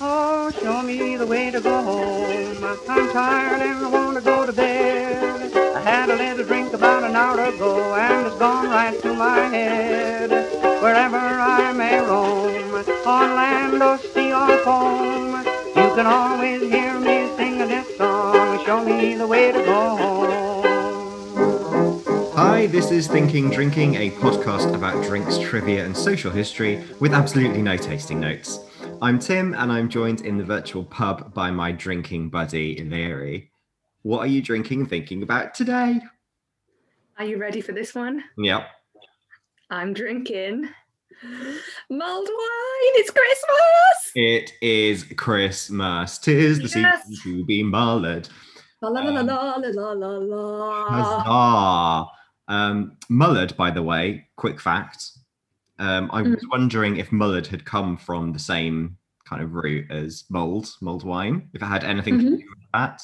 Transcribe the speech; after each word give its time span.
Oh, 0.00 0.50
show 0.60 0.82
me 0.82 1.16
the 1.16 1.24
way 1.24 1.52
to 1.52 1.60
go 1.60 1.80
home. 1.80 2.64
I'm 2.88 3.12
tired 3.12 3.62
and 3.62 3.78
I 3.78 3.88
want 3.88 4.16
to 4.16 4.24
go 4.24 4.44
to 4.44 4.52
bed. 4.52 5.56
I 5.56 5.78
had 5.78 6.10
a 6.10 6.16
little 6.16 6.44
drink 6.44 6.72
about 6.72 7.04
an 7.04 7.14
hour 7.14 7.38
ago 7.38 7.94
and 7.94 8.26
it's 8.26 8.36
gone 8.36 8.70
right 8.70 9.00
to 9.02 9.14
my 9.14 9.38
head. 9.42 10.30
Wherever 10.82 11.16
I 11.16 11.72
may 11.74 12.00
roam, 12.00 12.74
on 13.06 13.36
land 13.36 13.80
or 13.84 13.96
sea 13.98 14.32
or 14.32 14.58
foam, 14.64 15.36
you 15.76 15.94
can 15.94 16.06
always 16.06 16.62
hear 16.62 16.98
me 16.98 17.28
sing 17.36 17.58
this 17.58 17.96
song. 17.96 18.64
Show 18.66 18.84
me 18.84 19.14
the 19.14 19.28
way 19.28 19.52
to 19.52 19.62
go 19.64 19.96
home. 19.96 20.24
Hi, 22.34 22.66
this 22.66 22.90
is 22.90 23.06
Thinking 23.06 23.48
Drinking, 23.48 23.94
a 23.94 24.10
podcast 24.10 24.74
about 24.74 25.04
drinks, 25.04 25.38
trivia, 25.38 25.84
and 25.84 25.96
social 25.96 26.32
history 26.32 26.82
with 26.98 27.14
absolutely 27.14 27.62
no 27.62 27.76
tasting 27.76 28.18
notes. 28.18 28.58
I'm 29.02 29.18
Tim, 29.18 29.54
and 29.54 29.70
I'm 29.70 29.88
joined 29.88 30.22
in 30.22 30.38
the 30.38 30.44
virtual 30.44 30.84
pub 30.84 31.34
by 31.34 31.50
my 31.50 31.72
drinking 31.72 32.30
buddy, 32.30 32.76
Ileri. 32.76 33.48
What 34.02 34.20
are 34.20 34.26
you 34.26 34.42
drinking 34.42 34.80
and 34.80 34.88
thinking 34.88 35.22
about 35.22 35.54
today? 35.54 36.00
Are 37.18 37.24
you 37.24 37.38
ready 37.38 37.60
for 37.60 37.72
this 37.72 37.94
one? 37.94 38.22
Yep. 38.38 38.66
I'm 39.70 39.92
drinking 39.92 40.68
mulled 41.90 42.28
wine. 42.28 42.94
It's 42.96 43.10
Christmas. 43.10 44.12
It 44.14 44.52
is 44.60 45.04
Christmas. 45.16 46.18
Tis 46.18 46.58
the 46.58 46.80
Yes. 46.80 47.06
season 47.06 47.22
to 47.38 47.44
be 47.44 47.62
mullered. 47.62 48.28
La 48.82 48.88
la 48.90 49.00
la 49.00 49.20
Um, 49.20 49.26
la 49.26 49.54
la 49.56 49.68
la 49.70 49.92
la 49.92 50.08
la. 50.18 50.86
Huzzah! 50.90 52.10
Um, 52.48 52.96
mullered, 53.10 53.56
by 53.56 53.70
the 53.70 53.82
way, 53.82 54.28
quick 54.36 54.60
fact. 54.60 55.10
Um, 55.78 56.10
I 56.12 56.22
was 56.22 56.44
wondering 56.50 56.96
if 56.96 57.10
mullered 57.10 57.46
had 57.46 57.64
come 57.64 57.96
from 57.96 58.32
the 58.32 58.38
same 58.38 58.96
kind 59.28 59.42
of 59.42 59.54
root 59.54 59.90
as 59.90 60.24
mulled, 60.30 60.68
mulled 60.80 61.02
wine. 61.04 61.48
If 61.54 61.62
it 61.62 61.66
had 61.66 61.84
anything 61.84 62.18
to 62.18 62.24
Mhm. 62.24 62.38
do 62.38 62.44
with 62.48 62.58
that. 62.74 63.00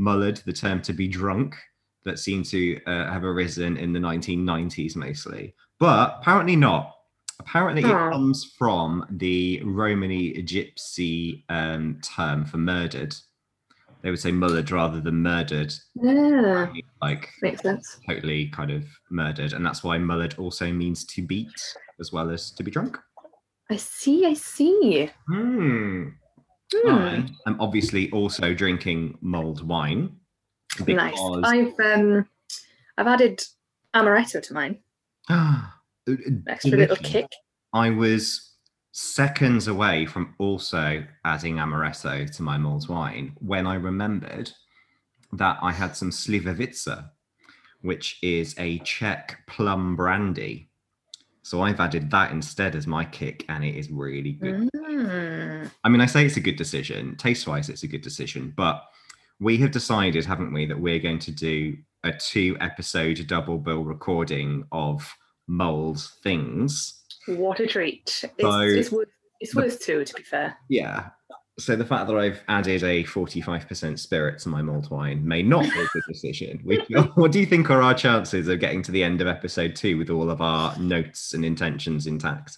Mullered, 0.00 0.42
the 0.44 0.52
term 0.52 0.82
to 0.82 0.92
be 0.92 1.06
drunk, 1.08 1.56
that 2.04 2.18
seemed 2.18 2.44
to 2.46 2.82
uh, 2.86 3.10
have 3.12 3.22
arisen 3.24 3.76
in 3.76 3.92
the 3.92 4.00
1990s 4.00 4.96
mostly. 4.96 5.54
But 5.78 6.18
apparently 6.20 6.56
not. 6.56 6.92
Apparently, 7.38 7.84
Aw. 7.84 8.08
it 8.08 8.12
comes 8.12 8.52
from 8.58 9.06
the 9.10 9.62
Romany 9.64 10.32
Gypsy 10.42 11.44
um, 11.48 12.00
term 12.02 12.44
for 12.44 12.58
murdered. 12.58 13.14
They 14.02 14.10
would 14.10 14.18
say 14.20 14.32
mullered 14.32 14.70
rather 14.72 15.00
than 15.00 15.22
murdered, 15.22 15.72
Yeah, 15.94 16.72
like 17.02 17.28
makes 17.42 17.62
sense. 17.62 17.98
totally 18.08 18.48
kind 18.48 18.70
of 18.70 18.84
murdered, 19.10 19.52
and 19.52 19.64
that's 19.64 19.82
why 19.82 19.98
mullered 19.98 20.38
also 20.38 20.72
means 20.72 21.04
to 21.06 21.22
beat 21.22 21.76
as 22.00 22.12
well 22.12 22.30
as 22.30 22.50
to 22.52 22.62
be 22.62 22.70
drunk. 22.70 22.98
I 23.70 23.76
see. 23.76 24.26
I 24.26 24.34
see. 24.34 25.10
Hmm. 25.28 26.08
Hmm. 26.74 26.88
I 26.88 27.26
am 27.46 27.60
obviously 27.60 28.10
also 28.12 28.54
drinking 28.54 29.18
mulled 29.20 29.66
wine 29.66 30.16
Nice. 30.86 31.18
I've 31.44 31.78
um, 31.80 32.26
I've 32.96 33.06
added 33.06 33.42
amaretto 33.94 34.42
to 34.42 34.54
mine. 34.54 34.78
Ah, 35.28 35.78
extra 36.48 36.76
little 36.76 36.96
kick. 36.96 37.28
I 37.72 37.90
was 37.90 38.56
seconds 38.90 39.68
away 39.68 40.04
from 40.04 40.34
also 40.38 41.04
adding 41.24 41.56
amaretto 41.56 42.28
to 42.36 42.42
my 42.42 42.58
mulled 42.58 42.88
wine 42.88 43.36
when 43.38 43.64
I 43.64 43.74
remembered 43.76 44.50
that 45.32 45.58
I 45.62 45.72
had 45.72 45.96
some 45.96 46.10
Slivovica, 46.10 47.10
which 47.80 48.18
is 48.22 48.54
a 48.58 48.78
Czech 48.80 49.40
plum 49.46 49.96
brandy. 49.96 50.68
So 51.42 51.62
I've 51.62 51.80
added 51.80 52.10
that 52.12 52.30
instead 52.30 52.76
as 52.76 52.86
my 52.86 53.04
kick, 53.04 53.44
and 53.48 53.64
it 53.64 53.74
is 53.74 53.90
really 53.90 54.32
good. 54.32 54.68
Mm. 54.76 55.70
I 55.82 55.88
mean, 55.88 56.00
I 56.00 56.06
say 56.06 56.24
it's 56.24 56.36
a 56.36 56.40
good 56.40 56.56
decision. 56.56 57.16
Taste 57.16 57.46
wise, 57.48 57.68
it's 57.68 57.82
a 57.82 57.88
good 57.88 58.02
decision. 58.02 58.52
But 58.56 58.82
we 59.40 59.56
have 59.58 59.72
decided, 59.72 60.24
haven't 60.24 60.52
we, 60.52 60.66
that 60.66 60.78
we're 60.78 61.00
going 61.00 61.18
to 61.18 61.32
do 61.32 61.76
a 62.04 62.12
two 62.12 62.56
episode 62.60 63.26
double 63.26 63.58
bill 63.58 63.82
recording 63.82 64.64
of 64.70 65.12
mulled 65.48 66.00
things. 66.22 67.00
What 67.26 67.58
a 67.58 67.66
treat! 67.66 68.22
It's, 68.38 68.40
So- 68.40 68.60
it's 68.60 68.92
worth 68.92 69.08
it's 69.40 69.52
the- 69.54 69.60
worth 69.62 69.80
two 69.80 70.04
to 70.04 70.14
be 70.14 70.22
fair. 70.22 70.56
Yeah. 70.68 71.08
So 71.58 71.76
the 71.76 71.84
fact 71.84 72.06
that 72.08 72.16
I've 72.16 72.42
added 72.48 72.82
a 72.82 73.04
45% 73.04 73.98
spirit 73.98 74.38
to 74.40 74.48
my 74.48 74.62
mulled 74.62 74.90
wine 74.90 75.26
may 75.26 75.42
not 75.42 75.64
be 75.64 75.80
a 75.80 75.86
good 75.92 76.02
decision. 76.08 76.62
What 77.14 77.30
do 77.30 77.38
you 77.40 77.46
think 77.46 77.70
are 77.70 77.82
our 77.82 77.94
chances 77.94 78.48
of 78.48 78.58
getting 78.58 78.82
to 78.82 78.92
the 78.92 79.04
end 79.04 79.20
of 79.20 79.26
episode 79.28 79.76
two 79.76 79.98
with 79.98 80.08
all 80.08 80.30
of 80.30 80.40
our 80.40 80.76
notes 80.78 81.34
and 81.34 81.44
intentions 81.44 82.06
intact? 82.06 82.56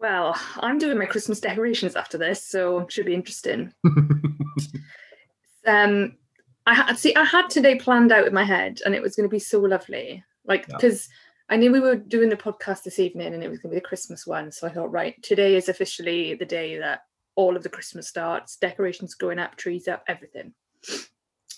Well, 0.00 0.36
I'm 0.58 0.78
doing 0.78 0.98
my 0.98 1.06
Christmas 1.06 1.40
decorations 1.40 1.96
after 1.96 2.16
this, 2.18 2.42
so 2.42 2.80
it 2.80 2.92
should 2.92 3.06
be 3.06 3.14
interesting. 3.14 3.72
um 5.66 6.16
i 6.66 6.74
had 6.74 6.96
see 6.96 7.14
i 7.16 7.24
had 7.24 7.48
today 7.50 7.74
planned 7.74 8.12
out 8.12 8.26
in 8.26 8.32
my 8.34 8.44
head 8.44 8.80
and 8.84 8.94
it 8.94 9.02
was 9.02 9.16
going 9.16 9.28
to 9.28 9.32
be 9.32 9.38
so 9.38 9.58
lovely 9.60 10.22
like 10.44 10.66
Yeah. 10.68 10.76
because 10.76 11.08
i 11.48 11.56
knew 11.56 11.72
we 11.72 11.80
were 11.80 11.96
doing 11.96 12.28
the 12.28 12.36
podcast 12.36 12.84
this 12.84 12.98
evening 12.98 13.34
and 13.34 13.42
it 13.42 13.50
was 13.50 13.58
going 13.58 13.70
to 13.70 13.74
be 13.74 13.80
the 13.80 13.86
christmas 13.88 14.26
one 14.26 14.52
so 14.52 14.66
i 14.66 14.70
thought 14.70 14.92
right 14.92 15.20
today 15.22 15.56
is 15.56 15.68
officially 15.68 16.34
the 16.34 16.44
day 16.44 16.78
that 16.78 17.00
all 17.36 17.56
of 17.56 17.62
the 17.62 17.68
christmas 17.68 18.08
starts 18.08 18.56
decorations 18.56 19.14
going 19.14 19.38
up 19.38 19.56
trees 19.56 19.88
up 19.88 20.02
everything 20.08 20.52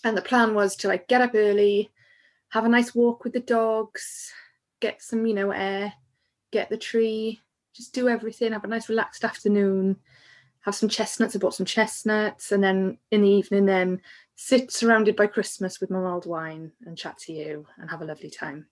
and 0.05 0.17
the 0.17 0.23
plan 0.23 0.55
was 0.55 0.77
to 0.77 0.89
like 0.89 1.09
get 1.09 1.21
up 1.21 1.33
early 1.35 1.91
have 2.51 2.65
a 2.65 2.69
nice 2.69 2.95
walk 2.95 3.25
with 3.25 3.33
the 3.33 3.41
dogs 3.41 4.33
get 4.81 5.03
some 5.03 5.25
you 5.27 5.35
know 5.35 5.51
air 5.51 5.93
get 6.53 6.69
the 6.69 6.77
tree 6.77 7.41
just 7.75 7.95
do 7.95 8.09
everything 8.09 8.53
have 8.53 8.65
a 8.65 8.69
nice 8.69 8.89
relaxed 8.89 9.25
afternoon 9.25 9.97
have 10.69 10.75
some 10.75 10.89
chestnuts. 10.89 11.35
I 11.35 11.39
bought 11.39 11.55
some 11.55 11.67
chestnuts, 11.67 12.53
and 12.53 12.63
then 12.63 12.99
in 13.11 13.23
the 13.23 13.29
evening, 13.29 13.67
then 13.67 14.01
sit 14.37 14.71
surrounded 14.71 15.17
by 15.17 15.27
Christmas 15.27 15.81
with 15.81 15.91
my 15.91 15.99
mulled 15.99 16.27
wine 16.27 16.73
and 16.85 16.97
chat 16.97 17.17
to 17.19 17.33
you 17.33 17.67
and 17.79 17.91
have 17.91 18.03
a 18.03 18.05
lovely 18.05 18.31
time. 18.31 18.67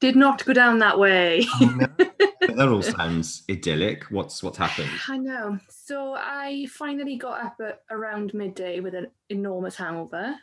Did 0.00 0.14
not 0.16 0.44
go 0.44 0.52
down 0.52 0.78
that 0.80 0.98
way. 0.98 1.46
that 1.60 2.68
all 2.70 2.82
sounds 2.82 3.44
idyllic. 3.50 4.04
What's 4.04 4.42
what's 4.42 4.58
happened? 4.58 4.90
I 5.08 5.16
know. 5.16 5.58
So 5.70 6.14
I 6.14 6.66
finally 6.70 7.16
got 7.16 7.44
up 7.44 7.56
at 7.64 7.82
around 7.90 8.34
midday 8.34 8.80
with 8.80 8.94
an 8.94 9.06
enormous 9.30 9.76
hangover. 9.76 10.36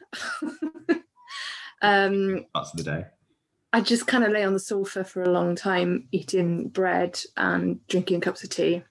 um, 1.81 2.45
Parts 2.53 2.71
of 2.71 2.77
the 2.77 2.83
day. 2.83 3.05
I 3.73 3.81
just 3.81 4.07
kind 4.07 4.23
of 4.23 4.31
lay 4.31 4.43
on 4.43 4.53
the 4.53 4.59
sofa 4.59 5.03
for 5.03 5.23
a 5.23 5.31
long 5.31 5.55
time, 5.55 6.07
eating 6.11 6.69
bread 6.69 7.19
and 7.37 7.85
drinking 7.87 8.21
cups 8.21 8.43
of 8.43 8.49
tea. 8.49 8.83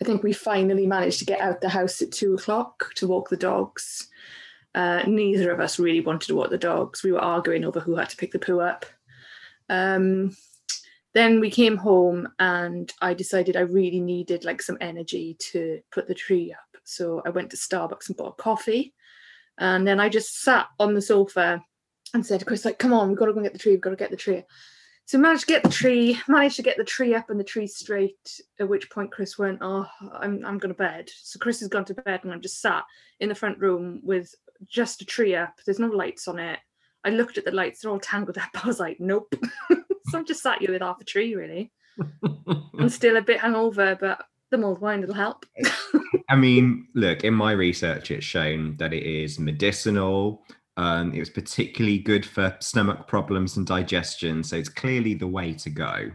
I 0.00 0.04
think 0.04 0.22
we 0.22 0.32
finally 0.32 0.86
managed 0.86 1.18
to 1.20 1.24
get 1.24 1.40
out 1.40 1.60
the 1.60 1.68
house 1.68 2.00
at 2.02 2.12
two 2.12 2.34
o'clock 2.34 2.92
to 2.96 3.06
walk 3.06 3.28
the 3.28 3.36
dogs. 3.36 4.08
Uh, 4.74 5.02
neither 5.06 5.50
of 5.50 5.60
us 5.60 5.78
really 5.78 6.00
wanted 6.00 6.26
to 6.28 6.34
walk 6.34 6.50
the 6.50 6.58
dogs. 6.58 7.02
We 7.02 7.12
were 7.12 7.20
arguing 7.20 7.64
over 7.64 7.80
who 7.80 7.96
had 7.96 8.10
to 8.10 8.16
pick 8.16 8.32
the 8.32 8.38
poo 8.38 8.60
up. 8.60 8.86
Um, 9.68 10.36
then 11.14 11.40
we 11.40 11.50
came 11.50 11.76
home 11.76 12.28
and 12.38 12.92
I 13.00 13.14
decided 13.14 13.56
I 13.56 13.60
really 13.60 14.00
needed 14.00 14.44
like 14.44 14.62
some 14.62 14.78
energy 14.80 15.36
to 15.52 15.80
put 15.90 16.06
the 16.06 16.14
tree 16.14 16.52
up. 16.52 16.80
So 16.84 17.22
I 17.24 17.30
went 17.30 17.50
to 17.50 17.56
Starbucks 17.56 18.08
and 18.08 18.16
bought 18.16 18.36
a 18.38 18.42
coffee. 18.42 18.94
And 19.58 19.86
then 19.86 20.00
I 20.00 20.08
just 20.08 20.42
sat 20.42 20.66
on 20.78 20.94
the 20.94 21.02
sofa 21.02 21.62
and 22.14 22.24
said 22.24 22.40
to 22.40 22.46
Chris, 22.46 22.64
like, 22.64 22.78
come 22.78 22.92
on, 22.92 23.08
we've 23.08 23.18
got 23.18 23.26
to 23.26 23.32
go 23.32 23.38
and 23.38 23.46
get 23.46 23.52
the 23.52 23.58
tree, 23.58 23.72
we've 23.72 23.80
got 23.80 23.90
to 23.90 23.96
get 23.96 24.10
the 24.10 24.16
tree. 24.16 24.44
So 25.06 25.16
managed 25.16 25.42
to 25.42 25.46
get 25.46 25.62
the 25.62 25.70
tree, 25.70 26.20
managed 26.28 26.56
to 26.56 26.62
get 26.62 26.76
the 26.76 26.84
tree 26.84 27.14
up 27.14 27.30
and 27.30 27.40
the 27.40 27.44
tree 27.44 27.66
straight, 27.66 28.40
at 28.60 28.68
which 28.68 28.90
point 28.90 29.10
Chris 29.10 29.38
went, 29.38 29.58
Oh, 29.62 29.86
I'm 30.12 30.44
I'm 30.44 30.58
going 30.58 30.72
to 30.72 30.78
bed. 30.78 31.08
So 31.22 31.38
Chris 31.38 31.60
has 31.60 31.68
gone 31.68 31.86
to 31.86 31.94
bed 31.94 32.20
and 32.22 32.32
I'm 32.32 32.42
just 32.42 32.60
sat 32.60 32.84
in 33.18 33.30
the 33.30 33.34
front 33.34 33.58
room 33.58 34.00
with 34.02 34.34
just 34.66 35.00
a 35.00 35.06
tree 35.06 35.34
up. 35.34 35.54
There's 35.64 35.78
no 35.78 35.88
lights 35.88 36.28
on 36.28 36.38
it. 36.38 36.58
I 37.08 37.10
looked 37.10 37.38
at 37.38 37.46
the 37.46 37.52
lights, 37.52 37.80
they're 37.80 37.90
all 37.90 37.98
tangled 37.98 38.36
up. 38.36 38.50
I 38.62 38.66
was 38.66 38.78
like, 38.78 39.00
Nope. 39.00 39.34
so 39.70 40.18
I'm 40.18 40.26
just 40.26 40.42
sat 40.42 40.60
here 40.60 40.72
with 40.72 40.82
half 40.82 41.00
a 41.00 41.04
tree, 41.04 41.34
really. 41.34 41.72
I'm 42.78 42.90
still 42.90 43.16
a 43.16 43.22
bit 43.22 43.40
hungover, 43.40 43.98
but 43.98 44.22
the 44.50 44.58
mulled 44.58 44.80
wine 44.80 45.06
will 45.06 45.14
help. 45.14 45.46
I 46.28 46.36
mean, 46.36 46.88
look, 46.94 47.24
in 47.24 47.34
my 47.34 47.52
research, 47.52 48.10
it's 48.10 48.24
shown 48.24 48.76
that 48.76 48.92
it 48.92 49.04
is 49.04 49.38
medicinal. 49.38 50.44
Um, 50.76 51.12
it 51.12 51.18
was 51.18 51.30
particularly 51.30 51.98
good 51.98 52.24
for 52.24 52.56
stomach 52.60 53.08
problems 53.08 53.56
and 53.56 53.66
digestion. 53.66 54.44
So 54.44 54.56
it's 54.56 54.68
clearly 54.68 55.14
the 55.14 55.26
way 55.26 55.54
to 55.54 55.70
go. 55.70 56.10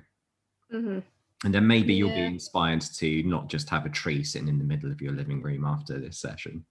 hmm 0.72 1.00
And 1.44 1.54
then 1.54 1.68
maybe 1.68 1.94
you'll 1.96 2.10
be 2.10 2.22
inspired 2.22 2.82
to 2.82 3.24
not 3.24 3.50
just 3.50 3.70
have 3.70 3.86
a 3.86 3.90
tree 3.90 4.24
sitting 4.24 4.48
in 4.48 4.60
the 4.60 4.64
middle 4.64 4.92
of 4.92 5.02
your 5.02 5.14
living 5.14 5.42
room 5.42 5.66
after 5.66 6.00
this 6.00 6.20
session. 6.20 6.66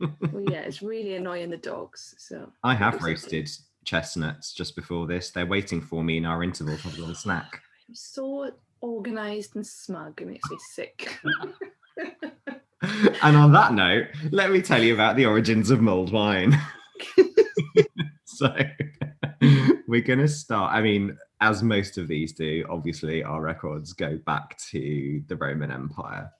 Well, 0.00 0.44
yeah, 0.48 0.60
it's 0.60 0.82
really 0.82 1.14
annoying 1.14 1.50
the 1.50 1.56
dogs. 1.56 2.14
So 2.18 2.50
I 2.62 2.74
have 2.74 3.02
roasted 3.02 3.50
chestnuts 3.84 4.52
just 4.52 4.76
before 4.76 5.06
this. 5.06 5.30
They're 5.30 5.46
waiting 5.46 5.80
for 5.80 6.04
me 6.04 6.16
in 6.18 6.24
our 6.24 6.42
interval 6.42 6.76
for 6.76 6.88
a 6.88 6.92
little 6.92 7.14
snack. 7.14 7.48
Oh, 7.52 7.88
I'm 7.88 7.94
so 7.94 8.50
organized 8.80 9.56
and 9.56 9.66
smug. 9.66 10.20
It 10.20 10.28
makes 10.28 10.50
me 10.50 10.58
sick. 10.72 11.18
and 13.22 13.36
on 13.36 13.52
that 13.52 13.72
note, 13.72 14.06
let 14.30 14.50
me 14.50 14.60
tell 14.62 14.82
you 14.82 14.94
about 14.94 15.16
the 15.16 15.26
origins 15.26 15.70
of 15.70 15.80
mulled 15.80 16.12
wine. 16.12 16.58
so 18.24 18.54
we're 19.86 20.00
going 20.00 20.18
to 20.18 20.28
start. 20.28 20.72
I 20.72 20.82
mean, 20.82 21.16
as 21.40 21.62
most 21.62 21.98
of 21.98 22.08
these 22.08 22.32
do, 22.32 22.64
obviously, 22.68 23.22
our 23.22 23.40
records 23.40 23.92
go 23.92 24.18
back 24.26 24.58
to 24.70 25.22
the 25.28 25.36
Roman 25.36 25.70
Empire. 25.70 26.30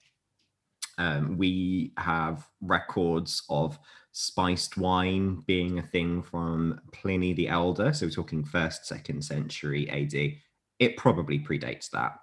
Um, 0.99 1.37
we 1.37 1.93
have 1.97 2.47
records 2.61 3.43
of 3.49 3.79
spiced 4.13 4.77
wine 4.77 5.43
being 5.47 5.79
a 5.79 5.83
thing 5.83 6.23
from 6.23 6.81
Pliny 6.93 7.33
the 7.33 7.49
Elder. 7.49 7.93
So 7.93 8.07
we're 8.07 8.11
talking 8.11 8.45
first, 8.45 8.87
second 8.87 9.23
century 9.25 9.89
AD. 9.91 10.35
It 10.79 10.97
probably 10.97 11.39
predates 11.39 11.91
that. 11.91 12.19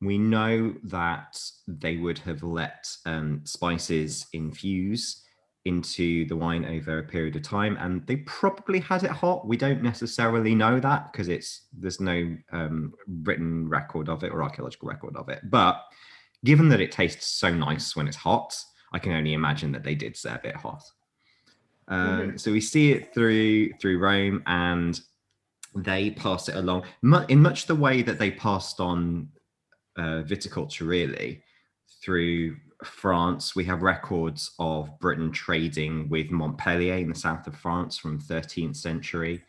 We 0.00 0.18
know 0.18 0.74
that 0.84 1.40
they 1.66 1.96
would 1.96 2.18
have 2.18 2.42
let 2.42 2.86
um, 3.06 3.40
spices 3.44 4.26
infuse 4.32 5.24
into 5.64 6.26
the 6.26 6.36
wine 6.36 6.64
over 6.66 6.98
a 6.98 7.02
period 7.02 7.36
of 7.36 7.42
time 7.42 7.76
and 7.80 8.06
they 8.06 8.16
probably 8.16 8.80
had 8.80 9.02
it 9.02 9.10
hot 9.10 9.46
we 9.46 9.56
don't 9.56 9.82
necessarily 9.82 10.54
know 10.54 10.78
that 10.78 11.10
because 11.10 11.28
it's 11.28 11.62
there's 11.72 12.00
no 12.00 12.36
um, 12.52 12.92
written 13.22 13.66
record 13.66 14.10
of 14.10 14.22
it 14.24 14.30
or 14.30 14.42
archaeological 14.42 14.86
record 14.86 15.16
of 15.16 15.30
it 15.30 15.40
but 15.44 15.84
given 16.44 16.68
that 16.68 16.80
it 16.80 16.92
tastes 16.92 17.26
so 17.26 17.52
nice 17.52 17.96
when 17.96 18.06
it's 18.06 18.16
hot 18.16 18.54
i 18.92 18.98
can 18.98 19.12
only 19.12 19.32
imagine 19.32 19.72
that 19.72 19.82
they 19.82 19.94
did 19.94 20.16
serve 20.16 20.44
it 20.44 20.56
hot 20.56 20.82
um, 21.88 22.32
Mhm. 22.32 22.40
so 22.40 22.52
we 22.52 22.60
see 22.60 22.92
it 22.92 23.12
through 23.12 23.72
through 23.80 23.98
rome 23.98 24.42
and 24.46 25.00
they 25.76 26.10
pass 26.12 26.48
it 26.48 26.54
along 26.56 26.84
in 27.28 27.40
much 27.42 27.66
the 27.66 27.74
way 27.74 28.00
that 28.02 28.18
they 28.18 28.30
passed 28.30 28.80
on 28.80 29.28
uh, 29.96 30.22
viticulture 30.22 30.86
really 30.86 31.42
through 32.02 32.56
France. 32.84 33.56
We 33.56 33.64
have 33.64 33.82
records 33.82 34.52
of 34.58 34.98
Britain 35.00 35.32
trading 35.32 36.08
with 36.08 36.30
Montpellier 36.30 36.94
in 36.96 37.08
the 37.08 37.14
south 37.14 37.46
of 37.46 37.56
France 37.56 37.96
from 37.96 38.20
13th 38.20 38.76
century. 38.76 39.42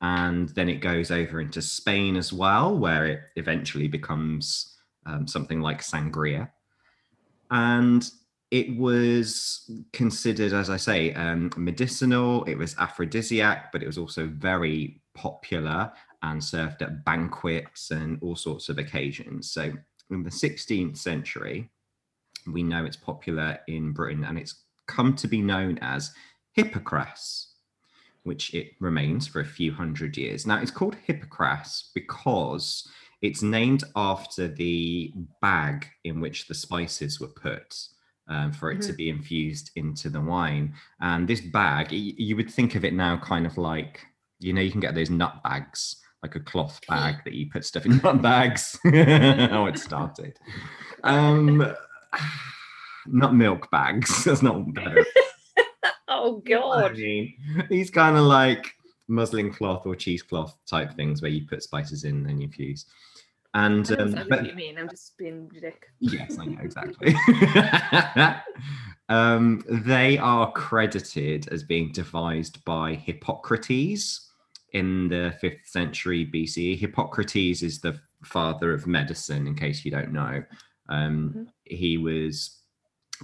And 0.00 0.48
then 0.50 0.68
it 0.68 0.80
goes 0.80 1.10
over 1.10 1.40
into 1.40 1.60
Spain 1.60 2.16
as 2.16 2.32
well, 2.32 2.76
where 2.78 3.04
it 3.06 3.20
eventually 3.36 3.86
becomes 3.86 4.76
um, 5.06 5.26
something 5.26 5.60
like 5.60 5.82
sangria. 5.82 6.50
And 7.50 8.08
it 8.50 8.76
was 8.76 9.70
considered, 9.92 10.52
as 10.52 10.70
I 10.70 10.76
say, 10.76 11.14
um, 11.14 11.50
medicinal, 11.56 12.44
it 12.44 12.56
was 12.56 12.76
aphrodisiac, 12.78 13.70
but 13.72 13.82
it 13.82 13.86
was 13.86 13.98
also 13.98 14.26
very 14.26 15.00
popular 15.14 15.92
and 16.22 16.42
served 16.42 16.82
at 16.82 17.04
banquets 17.04 17.90
and 17.90 18.18
all 18.22 18.36
sorts 18.36 18.68
of 18.68 18.78
occasions. 18.78 19.50
So 19.50 19.72
in 20.10 20.22
the 20.22 20.30
16th 20.30 20.96
century, 20.96 21.70
we 22.46 22.62
know 22.62 22.84
it's 22.84 22.96
popular 22.96 23.58
in 23.68 23.92
Britain 23.92 24.24
and 24.24 24.38
it's 24.38 24.62
come 24.86 25.14
to 25.16 25.28
be 25.28 25.40
known 25.40 25.78
as 25.80 26.12
Hippocras, 26.58 27.46
which 28.24 28.52
it 28.54 28.72
remains 28.80 29.26
for 29.26 29.40
a 29.40 29.46
few 29.46 29.72
hundred 29.72 30.16
years. 30.16 30.46
Now, 30.46 30.60
it's 30.60 30.70
called 30.70 30.96
Hippocras 31.06 31.90
because 31.94 32.88
it's 33.22 33.42
named 33.42 33.84
after 33.96 34.48
the 34.48 35.12
bag 35.40 35.86
in 36.04 36.20
which 36.20 36.46
the 36.48 36.54
spices 36.54 37.20
were 37.20 37.28
put. 37.28 37.76
Um, 38.28 38.52
for 38.52 38.70
it 38.70 38.80
to 38.82 38.92
be 38.92 39.10
infused 39.10 39.72
into 39.74 40.08
the 40.08 40.20
wine. 40.20 40.74
And 41.00 41.26
this 41.26 41.40
bag, 41.40 41.88
y- 41.90 42.14
you 42.16 42.36
would 42.36 42.48
think 42.48 42.76
of 42.76 42.84
it 42.84 42.94
now 42.94 43.16
kind 43.16 43.44
of 43.44 43.58
like, 43.58 44.06
you 44.38 44.52
know, 44.52 44.60
you 44.60 44.70
can 44.70 44.78
get 44.78 44.94
those 44.94 45.10
nut 45.10 45.42
bags, 45.42 45.96
like 46.22 46.36
a 46.36 46.40
cloth 46.40 46.78
bag 46.86 47.24
that 47.24 47.34
you 47.34 47.50
put 47.50 47.64
stuff 47.64 47.86
in 47.86 47.96
nut 48.04 48.22
bags. 48.22 48.78
How 48.84 49.66
it 49.66 49.80
started. 49.80 50.38
Um, 51.02 51.74
not 53.06 53.34
milk 53.34 53.68
bags. 53.72 54.22
That's 54.26 54.42
not 54.42 54.74
better. 54.74 55.04
Oh 56.06 56.40
I 56.48 56.92
mean, 56.92 57.34
these 57.68 57.90
kind 57.90 58.16
of 58.16 58.26
like 58.26 58.74
muslin 59.08 59.52
cloth 59.52 59.86
or 59.86 59.96
cheesecloth 59.96 60.54
type 60.66 60.94
things 60.94 61.20
where 61.20 61.32
you 61.32 61.46
put 61.48 61.64
spices 61.64 62.04
in 62.04 62.26
and 62.26 62.40
you 62.40 62.48
fuse. 62.48 62.86
And 63.54 63.90
I 63.90 63.94
um, 63.94 64.08
exactly 64.08 64.30
what 64.30 64.40
but 64.40 64.46
you 64.46 64.54
mean. 64.54 64.78
I'm 64.78 64.88
just 64.88 65.16
being 65.18 65.48
ridiculous. 65.48 65.90
yes, 66.00 66.38
I 66.38 66.44
know 66.46 66.60
exactly. 66.62 67.14
um, 69.08 69.64
they 69.68 70.18
are 70.18 70.52
credited 70.52 71.48
as 71.48 71.64
being 71.64 71.90
devised 71.92 72.64
by 72.64 72.94
Hippocrates 72.94 74.30
in 74.72 75.08
the 75.08 75.34
fifth 75.40 75.66
century 75.66 76.24
BCE. 76.26 76.78
Hippocrates 76.78 77.62
is 77.62 77.80
the 77.80 77.98
father 78.24 78.72
of 78.72 78.86
medicine, 78.86 79.46
in 79.46 79.54
case 79.54 79.84
you 79.84 79.90
don't 79.90 80.12
know. 80.12 80.44
Um, 80.88 81.34
Mhm. 81.34 81.46
He 81.64 81.98
was 81.98 82.60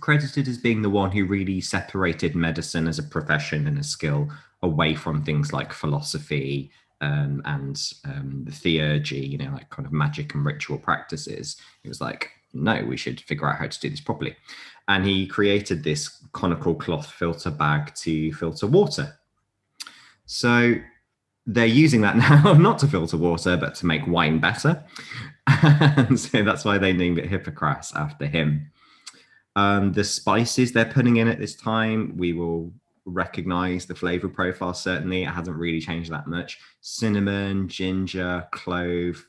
credited 0.01 0.47
as 0.49 0.59
being 0.59 0.83
the 0.83 0.91
one 0.91 1.11
who 1.11 1.25
really 1.25 1.61
separated 1.61 2.35
medicine 2.35 2.87
as 2.87 2.99
a 2.99 3.03
profession 3.03 3.67
and 3.67 3.79
a 3.79 3.83
skill 3.83 4.29
away 4.63 4.95
from 4.95 5.23
things 5.23 5.53
like 5.53 5.73
philosophy 5.73 6.71
um, 7.01 7.43
and 7.45 7.81
um, 8.05 8.47
theurgy, 8.49 9.29
you 9.29 9.39
know, 9.39 9.51
like 9.53 9.71
kind 9.71 9.87
of 9.87 9.93
magic 9.93 10.35
and 10.35 10.45
ritual 10.45 10.79
practices. 10.79 11.57
He 11.83 11.89
was 11.89 12.01
like, 12.01 12.31
no, 12.53 12.85
we 12.85 12.97
should 12.97 13.21
figure 13.21 13.49
out 13.49 13.59
how 13.59 13.67
to 13.67 13.81
do 13.81 13.91
this 13.91 14.01
properly. 14.01 14.37
And 14.89 15.05
he 15.05 15.27
created 15.27 15.83
this 15.83 16.23
conical 16.33 16.75
cloth 16.75 17.11
filter 17.11 17.51
bag 17.51 17.95
to 17.97 18.33
filter 18.33 18.67
water. 18.67 19.19
So 20.27 20.75
they're 21.47 21.67
using 21.67 22.01
that 22.03 22.17
now 22.17 22.55
not 22.55 22.79
to 22.81 22.89
filter 22.89 23.17
water, 23.17 23.57
but 23.57 23.75
to 23.77 23.87
make 23.87 24.07
wine 24.07 24.39
better. 24.39 24.85
and 25.47 26.19
so 26.19 26.43
that's 26.43 26.65
why 26.65 26.79
they 26.79 26.93
named 26.93 27.19
it 27.19 27.31
Hippocras 27.31 27.95
after 27.95 28.27
him. 28.27 28.71
Um, 29.55 29.93
the 29.93 30.05
spices 30.05 30.73
they're 30.73 30.85
putting 30.85 31.17
in 31.17 31.29
at 31.29 31.39
this 31.39 31.55
time, 31.55 32.17
we 32.17 32.33
will 32.33 32.73
recognize 33.07 33.87
the 33.87 33.95
flavor 33.95 34.29
profile. 34.29 34.75
Certainly, 34.75 35.23
it 35.23 35.29
hasn't 35.31 35.57
really 35.57 35.81
changed 35.81 36.11
that 36.13 36.27
much. 36.27 36.59
Cinnamon, 36.81 37.69
ginger, 37.69 38.47
clove, 38.53 39.25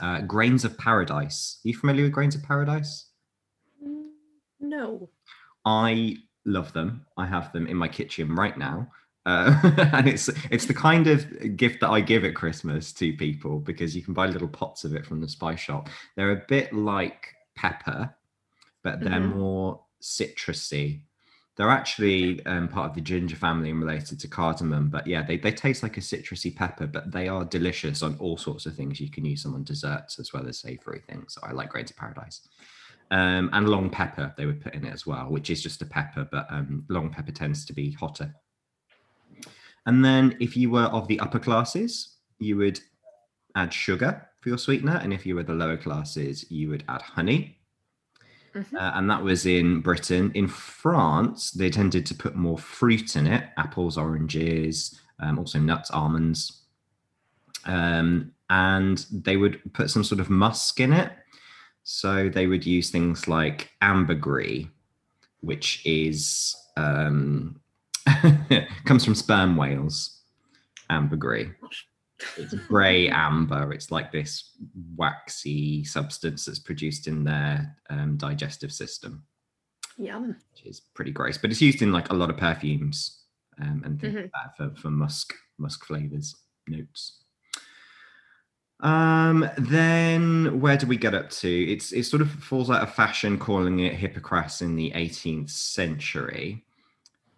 uh, 0.00 0.22
grains 0.22 0.64
of 0.64 0.76
paradise. 0.78 1.60
Are 1.64 1.68
you 1.68 1.76
familiar 1.76 2.04
with 2.04 2.12
grains 2.12 2.34
of 2.34 2.42
paradise? 2.42 3.06
Mm, 3.86 4.08
No. 4.60 5.08
I 5.64 6.16
love 6.46 6.72
them. 6.72 7.04
I 7.16 7.26
have 7.26 7.52
them 7.52 7.66
in 7.66 7.76
my 7.76 7.88
kitchen 7.88 8.34
right 8.34 8.56
now. 8.56 8.90
Uh, 9.26 9.60
and 9.92 10.08
it's 10.08 10.28
it's 10.50 10.64
the 10.64 10.72
kind 10.72 11.06
of 11.06 11.56
gift 11.56 11.80
that 11.80 11.90
I 11.90 12.00
give 12.00 12.24
at 12.24 12.34
Christmas 12.34 12.92
to 12.94 13.12
people 13.12 13.58
because 13.60 13.94
you 13.94 14.02
can 14.02 14.14
buy 14.14 14.26
little 14.26 14.48
pots 14.48 14.84
of 14.84 14.94
it 14.94 15.04
from 15.04 15.20
the 15.20 15.28
spice 15.28 15.60
shop. 15.60 15.90
They're 16.16 16.30
a 16.32 16.44
bit 16.48 16.72
like 16.72 17.34
pepper, 17.54 18.14
but 18.82 19.00
they're 19.00 19.20
Mhm. 19.20 19.36
more 19.36 19.84
citrusy. 20.00 21.02
They're 21.58 21.68
actually 21.68 22.44
um, 22.46 22.68
part 22.68 22.88
of 22.88 22.94
the 22.94 23.02
ginger 23.02 23.36
family 23.36 23.70
and 23.70 23.80
related 23.80 24.18
to 24.20 24.28
cardamom. 24.28 24.88
But 24.88 25.06
yeah, 25.06 25.22
they, 25.22 25.36
they 25.36 25.52
taste 25.52 25.82
like 25.82 25.98
a 25.98 26.00
citrusy 26.00 26.54
pepper, 26.54 26.86
but 26.86 27.12
they 27.12 27.28
are 27.28 27.44
delicious 27.44 28.02
on 28.02 28.16
all 28.20 28.38
sorts 28.38 28.64
of 28.64 28.74
things. 28.74 29.00
You 29.00 29.10
can 29.10 29.24
use 29.24 29.42
them 29.42 29.54
on 29.54 29.64
desserts 29.64 30.18
as 30.18 30.32
well 30.32 30.46
as 30.46 30.58
savory 30.58 31.00
things. 31.00 31.36
I 31.42 31.52
like 31.52 31.68
grains 31.68 31.90
of 31.90 31.96
paradise 31.96 32.48
um, 33.10 33.50
and 33.52 33.68
long 33.68 33.90
pepper 33.90 34.34
they 34.36 34.46
would 34.46 34.60
put 34.60 34.74
in 34.74 34.84
it 34.84 34.92
as 34.92 35.06
well, 35.06 35.28
which 35.30 35.50
is 35.50 35.62
just 35.62 35.82
a 35.82 35.86
pepper, 35.86 36.28
but 36.30 36.46
um, 36.50 36.84
long 36.88 37.10
pepper 37.10 37.32
tends 37.32 37.64
to 37.66 37.72
be 37.72 37.92
hotter. 37.92 38.34
And 39.86 40.04
then 40.04 40.36
if 40.40 40.56
you 40.56 40.70
were 40.70 40.84
of 40.84 41.08
the 41.08 41.18
upper 41.20 41.38
classes, 41.38 42.16
you 42.38 42.56
would 42.58 42.80
add 43.54 43.72
sugar 43.72 44.28
for 44.40 44.50
your 44.50 44.58
sweetener, 44.58 45.00
and 45.02 45.12
if 45.12 45.24
you 45.24 45.34
were 45.34 45.42
the 45.42 45.54
lower 45.54 45.76
classes, 45.76 46.50
you 46.50 46.68
would 46.68 46.84
add 46.88 47.02
honey. 47.02 47.57
Mhm. 48.58 48.74
Uh, 48.74 48.92
and 48.94 49.10
that 49.10 49.22
was 49.22 49.46
in 49.46 49.80
Britain. 49.80 50.30
In 50.34 50.48
France, 50.48 51.50
they 51.52 51.70
tended 51.70 52.04
to 52.06 52.14
put 52.14 52.34
more 52.34 52.58
fruit 52.58 53.16
in 53.16 53.26
it 53.26 53.44
apples, 53.56 53.96
oranges, 53.96 55.00
um, 55.20 55.38
also 55.38 55.58
nuts, 55.58 55.90
almonds. 55.90 56.62
Um, 57.64 58.32
and 58.50 59.04
they 59.12 59.36
would 59.36 59.60
put 59.74 59.90
some 59.90 60.02
sort 60.04 60.20
of 60.20 60.30
musk 60.30 60.80
in 60.80 60.92
it. 60.92 61.12
So 61.84 62.28
they 62.28 62.46
would 62.46 62.66
use 62.66 62.90
things 62.90 63.28
like 63.28 63.70
ambergris, 63.82 64.66
which 65.40 65.82
is 65.84 66.56
um, 66.76 67.60
comes 68.84 69.04
from 69.04 69.14
sperm 69.14 69.56
whales. 69.56 70.22
Ambergris. 70.90 71.48
It's 72.36 72.54
grey 72.54 73.08
amber. 73.08 73.72
It's 73.72 73.90
like 73.90 74.10
this 74.10 74.52
waxy 74.96 75.84
substance 75.84 76.44
that's 76.44 76.58
produced 76.58 77.06
in 77.06 77.24
their 77.24 77.76
um, 77.90 78.16
digestive 78.16 78.72
system, 78.72 79.24
Yum. 79.96 80.36
which 80.52 80.66
is 80.66 80.80
pretty 80.80 81.12
gross. 81.12 81.38
But 81.38 81.50
it's 81.50 81.62
used 81.62 81.82
in 81.82 81.92
like 81.92 82.10
a 82.10 82.14
lot 82.14 82.30
of 82.30 82.36
perfumes 82.36 83.22
um, 83.60 83.82
and 83.84 84.00
things 84.00 84.14
like 84.14 84.30
that 84.32 84.56
for, 84.56 84.80
for 84.80 84.90
musk 84.90 85.34
musk 85.58 85.84
flavors 85.84 86.34
notes. 86.68 87.18
Um, 88.80 89.48
then 89.58 90.60
where 90.60 90.76
do 90.76 90.86
we 90.86 90.96
get 90.96 91.14
up 91.14 91.30
to? 91.30 91.48
It's 91.48 91.92
it 91.92 92.04
sort 92.04 92.22
of 92.22 92.30
falls 92.30 92.70
out 92.70 92.82
of 92.82 92.94
fashion 92.94 93.38
calling 93.38 93.80
it 93.80 93.94
Hippocras 93.94 94.62
in 94.62 94.76
the 94.76 94.92
18th 94.92 95.50
century, 95.50 96.64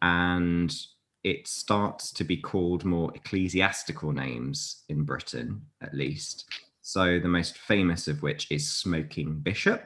and 0.02 0.74
it 1.22 1.46
starts 1.46 2.12
to 2.12 2.24
be 2.24 2.36
called 2.36 2.84
more 2.84 3.12
ecclesiastical 3.14 4.12
names 4.12 4.84
in 4.88 5.04
Britain, 5.04 5.62
at 5.82 5.94
least. 5.94 6.48
So 6.82 7.18
the 7.18 7.28
most 7.28 7.58
famous 7.58 8.08
of 8.08 8.22
which 8.22 8.50
is 8.50 8.70
Smoking 8.70 9.40
Bishop, 9.40 9.84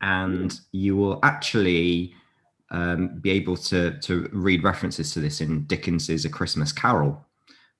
and 0.00 0.58
you 0.72 0.96
will 0.96 1.18
actually 1.22 2.14
um, 2.70 3.18
be 3.20 3.30
able 3.30 3.56
to 3.56 3.98
to 3.98 4.28
read 4.32 4.62
references 4.62 5.12
to 5.14 5.20
this 5.20 5.40
in 5.40 5.64
Dickens's 5.64 6.24
A 6.24 6.28
Christmas 6.28 6.70
Carol, 6.70 7.24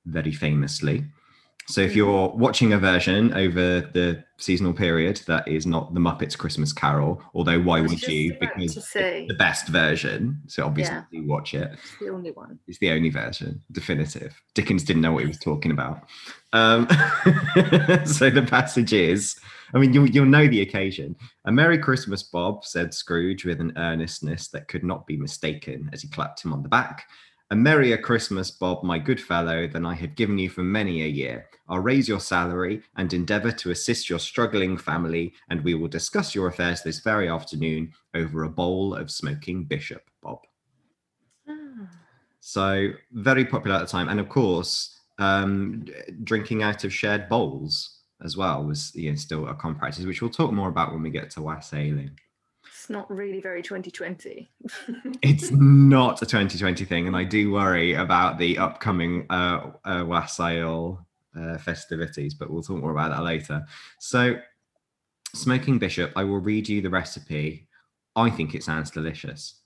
very 0.07 0.33
famously. 0.33 1.05
So 1.69 1.83
if 1.83 1.95
you're 1.95 2.29
watching 2.31 2.73
a 2.73 2.79
version 2.79 3.35
over 3.35 3.83
the 3.83 4.25
seasonal 4.39 4.73
period 4.73 5.21
that 5.27 5.47
is 5.47 5.67
not 5.67 5.93
the 5.93 6.01
Muppets 6.01 6.37
Christmas 6.37 6.73
Carol, 6.73 7.23
although 7.35 7.61
why 7.61 7.83
would 7.83 8.03
you? 8.09 8.35
Because 8.41 8.75
it's 8.79 8.93
the 8.95 9.37
best 9.39 9.69
version. 9.69 10.41
So 10.47 10.65
obviously 10.65 10.95
Yeah. 10.95 11.03
you 11.11 11.27
watch 11.27 11.53
it. 11.53 11.73
It's 11.73 11.99
the 12.01 12.09
only 12.09 12.31
one. 12.31 12.59
It's 12.67 12.79
the 12.79 12.91
only 12.91 13.11
version, 13.11 13.61
definitive. 13.71 14.41
Dickens 14.55 14.83
didn't 14.83 15.03
know 15.03 15.13
what 15.13 15.25
he 15.25 15.29
was 15.29 15.39
talking 15.39 15.71
about. 15.71 16.09
Um, 16.55 16.89
so 18.07 18.31
the 18.31 18.47
passage 18.49 18.95
is, 18.95 19.39
I 19.75 19.79
mean, 19.79 19.93
you'll, 19.93 20.09
you'll 20.09 20.25
know 20.25 20.47
the 20.49 20.63
occasion. 20.63 21.17
A 21.45 21.53
Merry 21.53 21.77
Christmas, 21.77 22.23
Bob, 22.23 22.65
said 22.65 22.95
Scrooge 22.95 23.45
with 23.45 23.61
an 23.61 23.75
earnestness 23.77 24.49
that 24.49 24.69
could 24.69 24.85
not 24.85 25.07
be 25.07 25.19
mistaken 25.19 25.91
as 25.93 26.01
he 26.01 26.09
clapped 26.09 26.43
him 26.43 26.55
on 26.55 26.63
the 26.63 26.71
back. 26.71 27.05
A 27.51 27.57
merrier 27.57 27.97
Christmas, 27.97 28.51
Bob, 28.51 28.83
my 28.83 28.99
good 28.99 29.19
fellow, 29.19 29.67
than 29.67 29.87
I 29.87 29.95
have 29.95 30.15
given 30.17 30.37
you 30.39 30.51
for 30.51 30.63
many 30.63 31.03
a 31.03 31.07
year. 31.07 31.47
I'll 31.67 31.79
raise 31.79 32.07
your 32.07 32.21
salary 32.21 32.83
and 32.97 33.11
endeavour 33.11 33.53
to 33.53 33.71
assist 33.71 34.11
your 34.11 34.19
struggling 34.19 34.77
family, 34.77 35.33
and 35.49 35.65
we 35.65 35.75
will 35.75 35.89
discuss 35.89 36.35
your 36.35 36.49
affairs 36.49 36.83
this 36.83 36.99
very 36.99 37.27
afternoon 37.27 37.95
over 38.15 38.45
a 38.45 38.51
bowl 38.51 38.95
of 38.95 39.11
smoking 39.11 39.65
bishop, 39.65 40.03
Bob. 40.23 40.41
Ah. 41.49 41.89
So 42.41 42.91
very 43.13 43.47
popular 43.47 43.77
at 43.77 43.81
the 43.81 43.87
time, 43.87 44.11
and 44.11 44.21
of 44.21 44.29
course, 44.29 45.01
um, 45.19 45.87
drinking 46.25 46.63
out 46.63 46.85
of 46.85 46.93
shared 46.93 47.31
bowls 47.31 48.01
as 48.23 48.37
well 48.37 48.63
was 48.63 48.95
you 48.95 49.11
know, 49.11 49.17
still 49.17 49.49
a 49.49 49.55
common 49.55 49.79
practice, 49.79 50.05
which 50.05 50.21
we'll 50.21 50.31
talk 50.31 50.53
more 50.53 50.69
about 50.69 50.93
when 50.93 51.03
we 51.03 51.09
get 51.09 51.31
to 51.31 51.41
wassailing. 51.41 52.11
Not 52.89 53.11
really 53.11 53.41
very 53.41 53.63
2020. 53.63 54.49
It's 55.23 55.51
not 55.51 56.23
a 56.23 56.27
2020 56.27 56.85
thing, 56.85 57.07
and 57.07 57.17
I 57.17 57.25
do 57.25 57.51
worry 57.51 57.95
about 57.95 58.39
the 58.39 58.57
upcoming 58.59 59.27
uh, 59.31 59.73
uh, 59.85 60.05
wassail 60.07 61.07
uh, 61.39 61.59
festivities, 61.59 62.35
but 62.35 62.51
we'll 62.51 62.63
talk 62.63 62.81
more 62.81 62.93
about 62.93 63.11
that 63.11 63.23
later. 63.23 63.67
So, 63.99 64.39
smoking 65.35 65.79
bishop, 65.79 66.13
I 66.17 66.25
will 66.25 66.39
read 66.41 66.69
you 66.69 66.81
the 66.81 66.91
recipe. 66.91 67.69
I 68.17 68.31
think 68.31 68.55
it 68.55 68.65
sounds 68.65 68.91
delicious. 68.91 69.61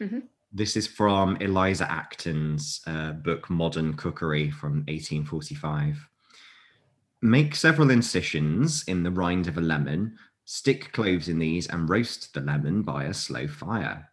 Mhm. 0.00 0.24
This 0.52 0.76
is 0.76 0.86
from 0.86 1.36
Eliza 1.40 1.90
Acton's 1.90 2.82
uh, 2.86 3.12
book 3.12 3.48
Modern 3.48 3.94
Cookery 3.94 4.50
from 4.50 4.84
1845. 4.88 6.06
Make 7.22 7.54
several 7.54 7.90
incisions 7.90 8.84
in 8.86 9.02
the 9.02 9.10
rind 9.10 9.48
of 9.48 9.56
a 9.56 9.62
lemon, 9.62 10.18
stick 10.52 10.92
cloves 10.92 11.30
in 11.30 11.38
these, 11.38 11.66
and 11.68 11.88
roast 11.88 12.34
the 12.34 12.40
lemon 12.42 12.82
by 12.82 13.04
a 13.04 13.14
slow 13.14 13.48
fire. 13.48 14.06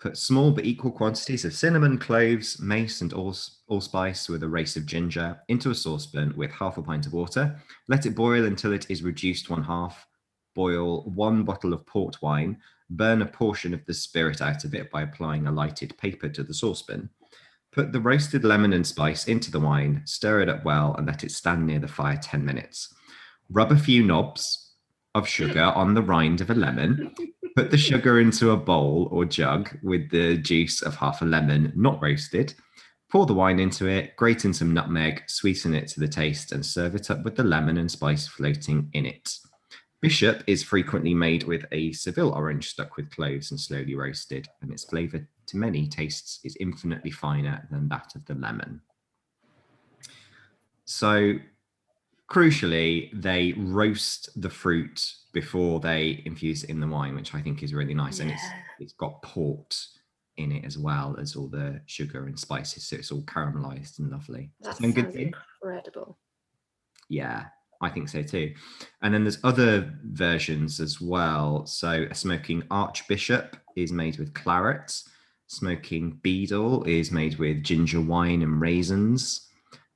Put 0.00 0.16
small 0.16 0.50
but 0.50 0.64
equal 0.64 0.90
quantities 0.90 1.44
of 1.44 1.52
cinnamon, 1.52 1.98
cloves, 1.98 2.58
mace, 2.58 3.02
and 3.02 3.12
alls- 3.12 3.58
allspice 3.68 4.26
with 4.26 4.42
a 4.42 4.48
race 4.48 4.74
of 4.74 4.86
ginger 4.86 5.38
into 5.48 5.70
a 5.70 5.74
saucepan 5.74 6.32
with 6.34 6.50
half 6.50 6.78
a 6.78 6.82
pint 6.82 7.04
of 7.04 7.12
water. 7.12 7.60
Let 7.88 8.06
it 8.06 8.14
boil 8.14 8.46
until 8.46 8.72
it 8.72 8.90
is 8.90 9.02
reduced 9.02 9.50
one 9.50 9.62
half. 9.62 10.06
Boil 10.54 11.02
one 11.10 11.44
bottle 11.44 11.74
of 11.74 11.84
port 11.84 12.16
wine. 12.22 12.56
Burn 12.88 13.20
a 13.20 13.26
portion 13.26 13.74
of 13.74 13.84
the 13.84 13.92
spirit 13.92 14.40
out 14.40 14.64
of 14.64 14.74
it 14.74 14.90
by 14.90 15.02
applying 15.02 15.46
a 15.46 15.52
lighted 15.52 15.94
paper 15.98 16.30
to 16.30 16.42
the 16.42 16.54
saucepan. 16.54 17.10
Put 17.70 17.92
the 17.92 18.00
roasted 18.00 18.44
lemon 18.44 18.72
and 18.72 18.86
spice 18.86 19.28
into 19.28 19.50
the 19.50 19.60
wine, 19.60 20.00
stir 20.06 20.40
it 20.40 20.48
up 20.48 20.64
well, 20.64 20.94
and 20.96 21.06
let 21.06 21.22
it 21.22 21.32
stand 21.32 21.66
near 21.66 21.80
the 21.80 21.86
fire 21.86 22.16
10 22.16 22.42
minutes. 22.42 22.94
Rub 23.50 23.70
a 23.70 23.76
few 23.76 24.02
knobs 24.02 24.71
of 25.14 25.28
sugar 25.28 25.62
on 25.62 25.94
the 25.94 26.02
rind 26.02 26.40
of 26.40 26.50
a 26.50 26.54
lemon. 26.54 27.14
Put 27.54 27.70
the 27.70 27.76
sugar 27.76 28.18
into 28.20 28.50
a 28.50 28.56
bowl 28.56 29.08
or 29.10 29.24
jug 29.24 29.76
with 29.82 30.10
the 30.10 30.38
juice 30.38 30.80
of 30.82 30.96
half 30.96 31.20
a 31.22 31.26
lemon, 31.26 31.72
not 31.76 32.02
roasted. 32.02 32.54
Pour 33.10 33.26
the 33.26 33.34
wine 33.34 33.60
into 33.60 33.86
it, 33.86 34.16
grate 34.16 34.46
in 34.46 34.54
some 34.54 34.72
nutmeg, 34.72 35.22
sweeten 35.26 35.74
it 35.74 35.86
to 35.88 36.00
the 36.00 36.08
taste, 36.08 36.50
and 36.50 36.64
serve 36.64 36.94
it 36.94 37.10
up 37.10 37.22
with 37.24 37.36
the 37.36 37.44
lemon 37.44 37.76
and 37.76 37.90
spice 37.90 38.26
floating 38.26 38.88
in 38.94 39.04
it. 39.04 39.36
Bishop 40.00 40.42
is 40.46 40.64
frequently 40.64 41.12
made 41.12 41.44
with 41.44 41.66
a 41.72 41.92
Seville 41.92 42.32
orange 42.32 42.70
stuck 42.70 42.96
with 42.96 43.10
cloves 43.10 43.50
and 43.50 43.60
slowly 43.60 43.94
roasted, 43.94 44.48
and 44.62 44.72
its 44.72 44.84
flavour 44.84 45.28
to 45.46 45.56
many 45.58 45.86
tastes 45.86 46.40
is 46.42 46.56
infinitely 46.58 47.10
finer 47.10 47.68
than 47.70 47.88
that 47.88 48.14
of 48.16 48.24
the 48.24 48.34
lemon. 48.34 48.80
So, 50.86 51.34
crucially, 52.32 53.10
they 53.12 53.52
roast 53.58 54.30
the 54.40 54.48
fruit 54.48 55.14
before 55.32 55.80
they 55.80 56.22
infuse 56.24 56.64
it 56.64 56.70
in 56.70 56.80
the 56.80 56.86
wine, 56.86 57.14
which 57.14 57.34
I 57.34 57.42
think 57.42 57.62
is 57.62 57.74
really 57.74 57.94
nice, 57.94 58.20
and 58.20 58.30
it's 58.30 58.44
it's 58.80 58.94
got 58.94 59.20
port 59.22 59.76
in 60.38 60.50
it 60.50 60.64
as 60.64 60.78
well 60.78 61.14
as 61.20 61.36
all 61.36 61.48
the 61.48 61.80
sugar 61.86 62.26
and 62.26 62.38
spices, 62.38 62.84
so 62.84 62.96
it's 62.96 63.12
all 63.12 63.22
caramelized 63.22 63.98
and 63.98 64.10
lovely. 64.10 64.50
That 64.62 64.78
Sound 64.78 64.94
good 64.94 65.04
sounds 65.04 65.16
you? 65.16 65.26
incredible. 65.26 66.18
Yeah, 67.10 67.44
I 67.82 67.90
think 67.90 68.08
so 68.08 68.22
too. 68.22 68.54
And 69.02 69.12
then 69.12 69.24
there's 69.24 69.44
other 69.44 69.92
versions 70.04 70.80
as 70.80 71.00
well. 71.00 71.66
So 71.66 72.06
a 72.10 72.14
smoking 72.14 72.62
archbishop 72.70 73.56
is 73.76 73.92
made 73.92 74.18
with 74.18 74.32
claret. 74.32 75.02
Smoking 75.48 76.18
beadle 76.22 76.82
is 76.84 77.10
made 77.12 77.36
with 77.38 77.62
ginger 77.62 78.00
wine 78.00 78.40
and 78.40 78.58
raisins. 78.58 79.48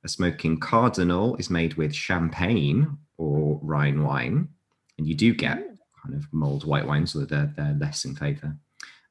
A 0.07 0.09
smoking 0.09 0.57
cardinal 0.57 1.35
is 1.35 1.49
made 1.49 1.73
with 1.73 1.93
champagne 1.93 2.97
or 3.17 3.59
Rhine 3.61 4.03
wine. 4.03 4.47
And 4.97 5.05
you 5.05 5.13
do 5.13 5.33
get 5.33 5.57
Mm. 5.57 5.77
kind 6.01 6.15
of 6.15 6.31
mulled 6.31 6.63
white 6.65 6.87
wines, 6.87 7.11
so 7.11 7.25
they're, 7.25 7.53
they're 7.57 7.75
less 7.77 8.05
in 8.05 8.15
favour. 8.15 8.55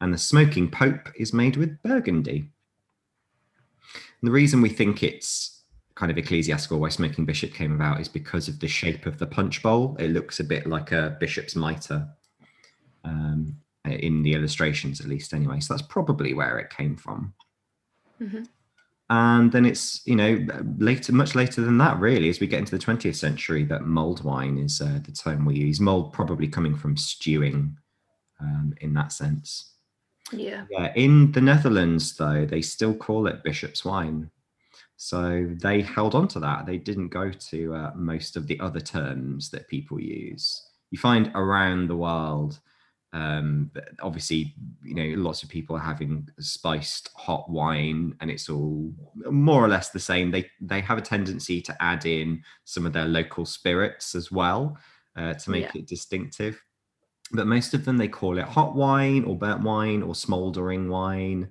And 0.00 0.14
the 0.14 0.16
smoking 0.16 0.70
pope 0.70 1.10
is 1.14 1.34
made 1.34 1.58
with 1.58 1.82
burgundy. 1.82 2.50
And 3.94 4.22
the 4.22 4.30
reason 4.30 4.62
we 4.62 4.70
think 4.70 5.02
it's 5.02 5.64
kind 5.96 6.10
of 6.10 6.16
ecclesiastical 6.16 6.80
why 6.80 6.88
smoking 6.88 7.26
bishop 7.26 7.52
came 7.52 7.72
about 7.74 8.00
is 8.00 8.08
because 8.08 8.48
of 8.48 8.58
the 8.60 8.68
shape 8.68 9.04
of 9.04 9.18
the 9.18 9.26
punch 9.26 9.62
bowl. 9.62 9.96
It 9.98 10.12
looks 10.12 10.40
a 10.40 10.44
bit 10.44 10.66
like 10.66 10.92
a 10.92 11.14
bishop's 11.20 11.54
mitre 11.54 12.08
um, 13.04 13.54
in 13.84 14.22
the 14.22 14.32
illustrations, 14.32 15.02
at 15.02 15.08
least, 15.08 15.34
anyway. 15.34 15.60
So 15.60 15.74
that's 15.74 15.86
probably 15.86 16.32
where 16.32 16.58
it 16.58 16.70
came 16.70 16.96
from. 16.96 17.34
Mhm. 18.18 18.48
And 19.08 19.52
then 19.52 19.64
it's 19.64 20.04
you 20.04 20.16
know 20.16 20.44
later, 20.78 21.12
much 21.12 21.34
later 21.34 21.60
than 21.60 21.78
that, 21.78 21.98
really, 22.00 22.28
as 22.28 22.40
we 22.40 22.46
get 22.46 22.58
into 22.58 22.76
the 22.76 22.84
20th 22.84 23.14
century, 23.14 23.64
that 23.64 23.86
mulled 23.86 24.24
wine 24.24 24.58
is 24.58 24.80
uh, 24.80 24.98
the 25.04 25.12
term 25.12 25.44
we 25.44 25.56
use. 25.56 25.80
Mulled 25.80 26.12
probably 26.12 26.48
coming 26.48 26.74
from 26.74 26.96
stewing, 26.96 27.76
um, 28.40 28.74
in 28.80 28.92
that 28.94 29.12
sense. 29.12 29.72
Yeah. 30.32 30.64
Yeah, 30.70 30.92
in 30.96 31.30
the 31.32 31.40
Netherlands, 31.40 32.16
though, 32.16 32.44
they 32.44 32.62
still 32.62 32.94
call 32.94 33.28
it 33.28 33.44
bishop's 33.44 33.84
wine. 33.84 34.30
So 34.96 35.48
they 35.60 35.82
held 35.82 36.14
on 36.14 36.26
to 36.28 36.40
that. 36.40 36.66
They 36.66 36.78
didn't 36.78 37.08
go 37.08 37.30
to 37.30 37.74
uh, 37.74 37.92
most 37.94 38.36
of 38.36 38.46
the 38.46 38.58
other 38.60 38.80
terms 38.80 39.50
that 39.50 39.68
people 39.68 40.00
use. 40.00 40.62
You 40.90 40.98
find 40.98 41.30
around 41.34 41.88
the 41.88 41.96
world, 41.96 42.58
um, 43.12 43.70
obviously, 44.02 44.54
you 44.82 44.94
know, 44.94 45.22
lots 45.22 45.42
of 45.42 45.48
people 45.48 45.76
are 45.76 45.80
having 45.80 46.28
spiced 46.38 47.10
hot 47.14 47.48
wine, 47.50 48.14
and 48.20 48.30
it's 48.30 48.48
all 48.48 48.92
more 49.30 49.64
or 49.64 49.68
less 49.68 49.90
the 49.90 50.00
same. 50.00 50.30
They 50.30 50.50
they 50.60 50.80
have 50.80 50.98
a 50.98 51.02
tendency 51.02 51.60
to 51.62 51.82
add 51.82 52.04
in 52.06 52.42
some 52.64 52.84
of 52.86 52.92
their 52.92 53.06
local 53.06 53.46
spirits 53.46 54.14
as 54.14 54.30
well 54.30 54.76
uh, 55.16 55.34
to 55.34 55.50
make 55.50 55.64
Yeah. 55.74 55.80
it 55.80 55.86
distinctive 55.86 56.62
but 57.32 57.48
most 57.48 57.74
of 57.74 57.84
them 57.84 57.96
they 57.96 58.06
call 58.06 58.38
it 58.38 58.44
hot 58.44 58.76
wine 58.76 59.24
or 59.24 59.36
burnt 59.36 59.62
wine 59.62 60.00
or 60.00 60.14
smoldering 60.14 60.88
wine. 60.88 61.48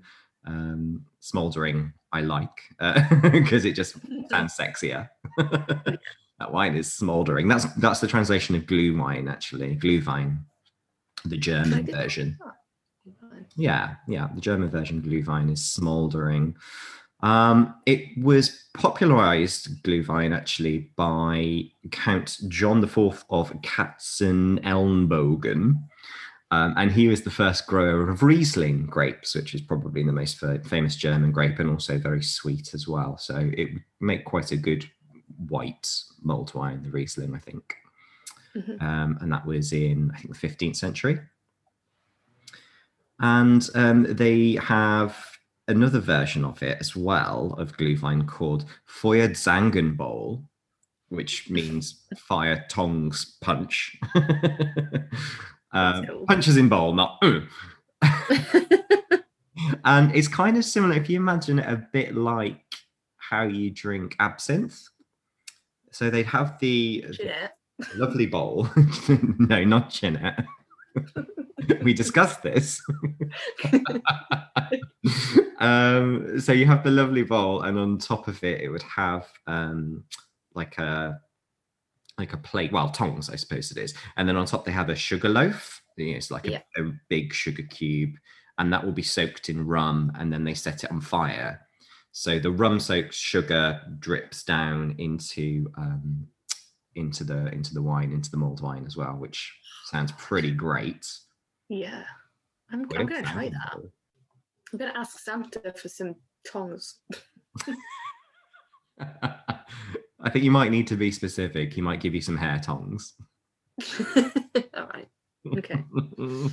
Um, 0.47 1.05
smoldering 1.19 1.91
I 2.13 2.21
like 2.21 2.61
because 3.23 3.65
it 3.65 3.73
just 3.73 3.97
sounds 4.29 4.55
sexier. 4.55 5.09
that 5.37 6.51
wine 6.51 6.75
is 6.77 6.93
smoldering. 6.93 7.49
That's 7.49 7.65
that's 7.73 7.99
the 7.99 8.07
translation 8.07 8.55
of 8.55 8.67
glue 8.67 8.95
wine 8.97 9.27
actually, 9.27 9.75
glühwein, 9.75 10.43
the 11.29 11.37
German 11.37 11.85
version. 11.85 12.37
Yeah, 13.55 13.95
yeah, 14.07 14.29
the 14.33 14.41
German 14.41 14.69
version 14.69 15.01
Glühwein 15.01 15.51
is 15.51 15.65
smoldering. 15.65 16.55
Um, 17.21 17.73
it 17.85 18.17
was 18.17 18.65
popularized 18.73 19.83
Glühwein 19.83 20.35
actually 20.35 20.91
by 20.95 21.65
Count 21.91 22.39
John 22.49 22.83
IV 22.83 23.23
of 23.29 23.53
Katzenelnbogen. 23.61 25.83
Um, 26.51 26.73
and 26.77 26.91
he 26.91 27.07
was 27.07 27.23
the 27.23 27.31
first 27.31 27.65
grower 27.65 28.09
of 28.09 28.21
Riesling 28.21 28.85
grapes, 28.85 29.35
which 29.35 29.55
is 29.55 29.61
probably 29.61 30.03
the 30.03 30.11
most 30.11 30.37
fa- 30.37 30.61
famous 30.63 30.95
German 30.95 31.31
grape 31.31 31.59
and 31.59 31.69
also 31.69 31.97
very 31.97 32.21
sweet 32.21 32.73
as 32.73 32.87
well. 32.87 33.17
So 33.17 33.49
it 33.57 33.73
would 33.73 33.83
make 33.99 34.25
quite 34.25 34.51
a 34.51 34.57
good 34.57 34.87
white 35.49 35.89
mulled 36.21 36.53
wine, 36.53 36.83
the 36.83 36.91
Riesling, 36.91 37.33
I 37.33 37.39
think. 37.39 37.75
Mhm. 38.55 38.81
Um, 38.81 39.17
and 39.21 39.31
that 39.31 39.45
was 39.45 39.73
in, 39.73 40.11
I 40.13 40.17
think, 40.19 40.33
the 40.33 40.47
15th 40.47 40.75
century. 40.77 41.19
And 43.19 43.67
um, 43.75 44.03
they 44.15 44.53
have 44.53 45.17
another 45.67 45.99
version 45.99 46.45
of 46.45 46.61
it 46.61 46.77
as 46.79 46.95
well 46.95 47.55
of 47.57 47.75
Glühwein 47.77 48.27
called 48.27 48.65
Feuerzangenbowle, 48.87 50.43
which 51.09 51.49
means 51.49 52.03
fire 52.17 52.65
tongs 52.69 53.37
punch. 53.41 53.97
um, 55.71 56.25
punches 56.27 56.57
in 56.57 56.69
bowl, 56.69 56.93
not. 56.93 57.17
"Uh." 57.21 57.41
and 59.85 60.13
it's 60.15 60.27
kind 60.27 60.57
of 60.57 60.65
similar 60.65 60.95
if 60.95 61.09
you 61.09 61.17
imagine 61.17 61.59
it 61.59 61.67
a 61.67 61.87
bit 61.91 62.15
like 62.15 62.61
how 63.17 63.43
you 63.43 63.71
drink 63.71 64.15
absinthe. 64.19 64.87
so 65.91 66.09
they'd 66.09 66.25
have 66.25 66.59
the 66.59 67.05
Jeanette. 67.11 67.57
Lovely 67.95 68.25
bowl. 68.25 68.67
no, 69.39 69.63
not 69.63 69.89
Jeanette. 69.89 70.45
we 71.83 71.93
discussed 71.93 72.41
this. 72.43 72.81
um, 75.59 76.39
so 76.39 76.51
you 76.53 76.65
have 76.65 76.83
the 76.83 76.91
lovely 76.91 77.23
bowl, 77.23 77.61
and 77.63 77.77
on 77.77 77.97
top 77.97 78.27
of 78.27 78.43
it, 78.43 78.61
it 78.61 78.69
would 78.69 78.83
have 78.83 79.27
um, 79.47 80.03
like 80.53 80.77
a 80.77 81.19
like 82.17 82.31
a 82.31 82.37
plate, 82.37 82.71
well, 82.71 82.89
tongs, 82.89 83.29
I 83.29 83.35
suppose 83.35 83.71
it 83.71 83.77
is, 83.77 83.93
and 84.15 84.27
then 84.27 84.37
on 84.37 84.45
top 84.45 84.63
they 84.65 84.71
have 84.71 84.89
a 84.89 84.95
sugar 84.95 85.27
loaf. 85.29 85.81
You 85.97 86.11
know, 86.11 86.17
It's 86.17 86.31
like 86.31 86.47
a, 86.47 86.51
Yeah. 86.51 86.61
a 86.77 86.91
big 87.09 87.33
sugar 87.33 87.63
cube, 87.63 88.15
and 88.57 88.71
that 88.71 88.83
will 88.85 88.93
be 88.93 89.03
soaked 89.03 89.49
in 89.49 89.65
rum, 89.65 90.11
and 90.15 90.31
then 90.31 90.43
they 90.43 90.53
set 90.53 90.83
it 90.83 90.91
on 90.91 91.01
fire. 91.01 91.61
So 92.13 92.39
the 92.39 92.51
rum-soaked 92.51 93.13
sugar 93.13 93.81
drips 93.99 94.45
down 94.45 94.95
into 94.97 95.69
um, 95.77 96.25
into 96.95 97.23
the 97.23 97.47
into 97.47 97.73
the 97.73 97.81
wine, 97.81 98.11
into 98.11 98.31
the 98.31 98.37
mulled 98.37 98.61
wine 98.61 98.85
as 98.85 98.97
well, 98.97 99.13
which 99.13 99.53
sounds 99.85 100.11
pretty 100.13 100.51
great. 100.51 101.05
Yeah. 101.69 102.03
I'm, 102.71 102.81
I'm 102.95 103.05
going 103.05 103.23
to 103.23 103.31
try 103.31 103.49
that. 103.49 103.73
I'm 103.75 104.79
going 104.79 104.91
to 104.91 104.97
ask 104.97 105.19
Santa 105.19 105.73
for 105.75 105.87
some 105.87 106.15
tongs. 106.45 106.95
I 108.99 110.29
think 110.31 110.43
you 110.43 110.51
might 110.51 110.71
need 110.71 110.87
to 110.87 110.95
be 110.95 111.11
specific. 111.11 111.73
He 111.73 111.81
might 111.81 112.01
give 112.01 112.15
you 112.15 112.21
some 112.21 112.37
hair 112.37 112.59
tongs. 112.59 113.13
All 114.17 114.87
right. 114.93 115.07
Okay. 115.57 115.83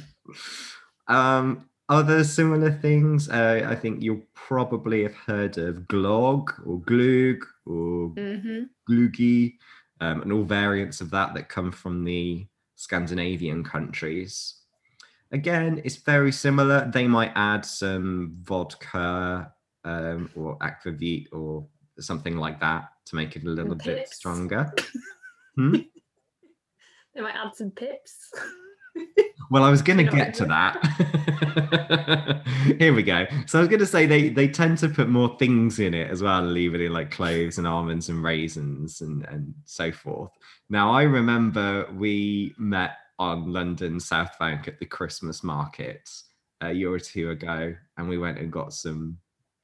um, 1.08 1.68
other 1.88 2.24
similar 2.24 2.70
things, 2.70 3.28
uh, 3.28 3.66
I 3.66 3.74
think 3.74 4.02
you'll 4.02 4.22
probably 4.34 5.02
have 5.02 5.14
heard 5.14 5.58
of 5.58 5.76
glog 5.88 6.50
or 6.66 6.80
glug 6.80 7.44
or 7.66 8.10
gloogie, 8.88 9.54
um, 10.02 10.20
and 10.22 10.32
all 10.32 10.42
variants 10.42 11.00
of 11.00 11.10
that 11.10 11.32
that 11.32 11.48
come 11.48 11.70
from 11.70 12.02
the 12.02 12.44
Scandinavian 12.74 13.62
countries. 13.62 14.56
Again, 15.30 15.80
it's 15.84 15.96
very 15.96 16.32
similar. 16.32 16.90
They 16.92 17.06
might 17.06 17.30
add 17.36 17.64
some 17.64 18.36
vodka 18.40 19.52
um, 19.84 20.28
or 20.34 20.58
aquavit 20.58 21.28
or 21.32 21.64
something 22.00 22.36
like 22.36 22.58
that 22.60 22.88
to 23.06 23.14
make 23.14 23.36
it 23.36 23.44
a 23.44 23.48
little 23.48 23.76
bit 23.76 23.98
pips. 23.98 24.16
stronger. 24.16 24.72
Hmm? 25.54 25.76
They 27.14 27.20
might 27.20 27.34
add 27.34 27.54
some 27.54 27.72
pips. 27.72 28.30
Well, 29.52 29.64
I 29.64 29.70
was 29.70 29.82
going 29.82 29.98
to 29.98 30.04
You 30.04 30.10
know 30.10 30.16
what 30.16 30.24
get 30.24 30.34
to 30.36 30.46
that. 30.46 32.42
Here 32.78 32.94
we 32.94 33.02
go. 33.02 33.26
So 33.44 33.58
I 33.58 33.60
was 33.60 33.68
going 33.68 33.80
to 33.80 33.86
say 33.86 34.06
they 34.06 34.30
they 34.30 34.48
tend 34.48 34.78
to 34.78 34.88
put 34.88 35.10
more 35.10 35.36
things 35.38 35.78
in 35.78 35.92
it 35.92 36.08
as 36.10 36.22
well, 36.22 36.40
leave 36.42 36.74
it 36.74 36.80
in 36.80 36.94
like 36.94 37.10
cloves 37.10 37.58
and 37.58 37.66
almonds 37.66 38.08
and 38.08 38.24
raisins 38.24 39.02
and 39.02 39.26
and 39.26 39.52
so 39.66 39.92
forth. 39.92 40.30
Now 40.70 40.90
I 40.90 41.02
remember 41.02 41.86
we 41.92 42.54
met 42.56 42.92
on 43.18 43.52
London 43.52 44.00
South 44.00 44.38
Bank 44.38 44.68
at 44.68 44.78
the 44.78 44.86
Christmas 44.86 45.44
market 45.44 46.08
a 46.62 46.72
year 46.72 46.90
or 46.90 46.98
two 46.98 47.28
ago, 47.28 47.74
and 47.98 48.08
we 48.08 48.16
went 48.16 48.38
and 48.38 48.50
got 48.50 48.72
some. 48.72 49.18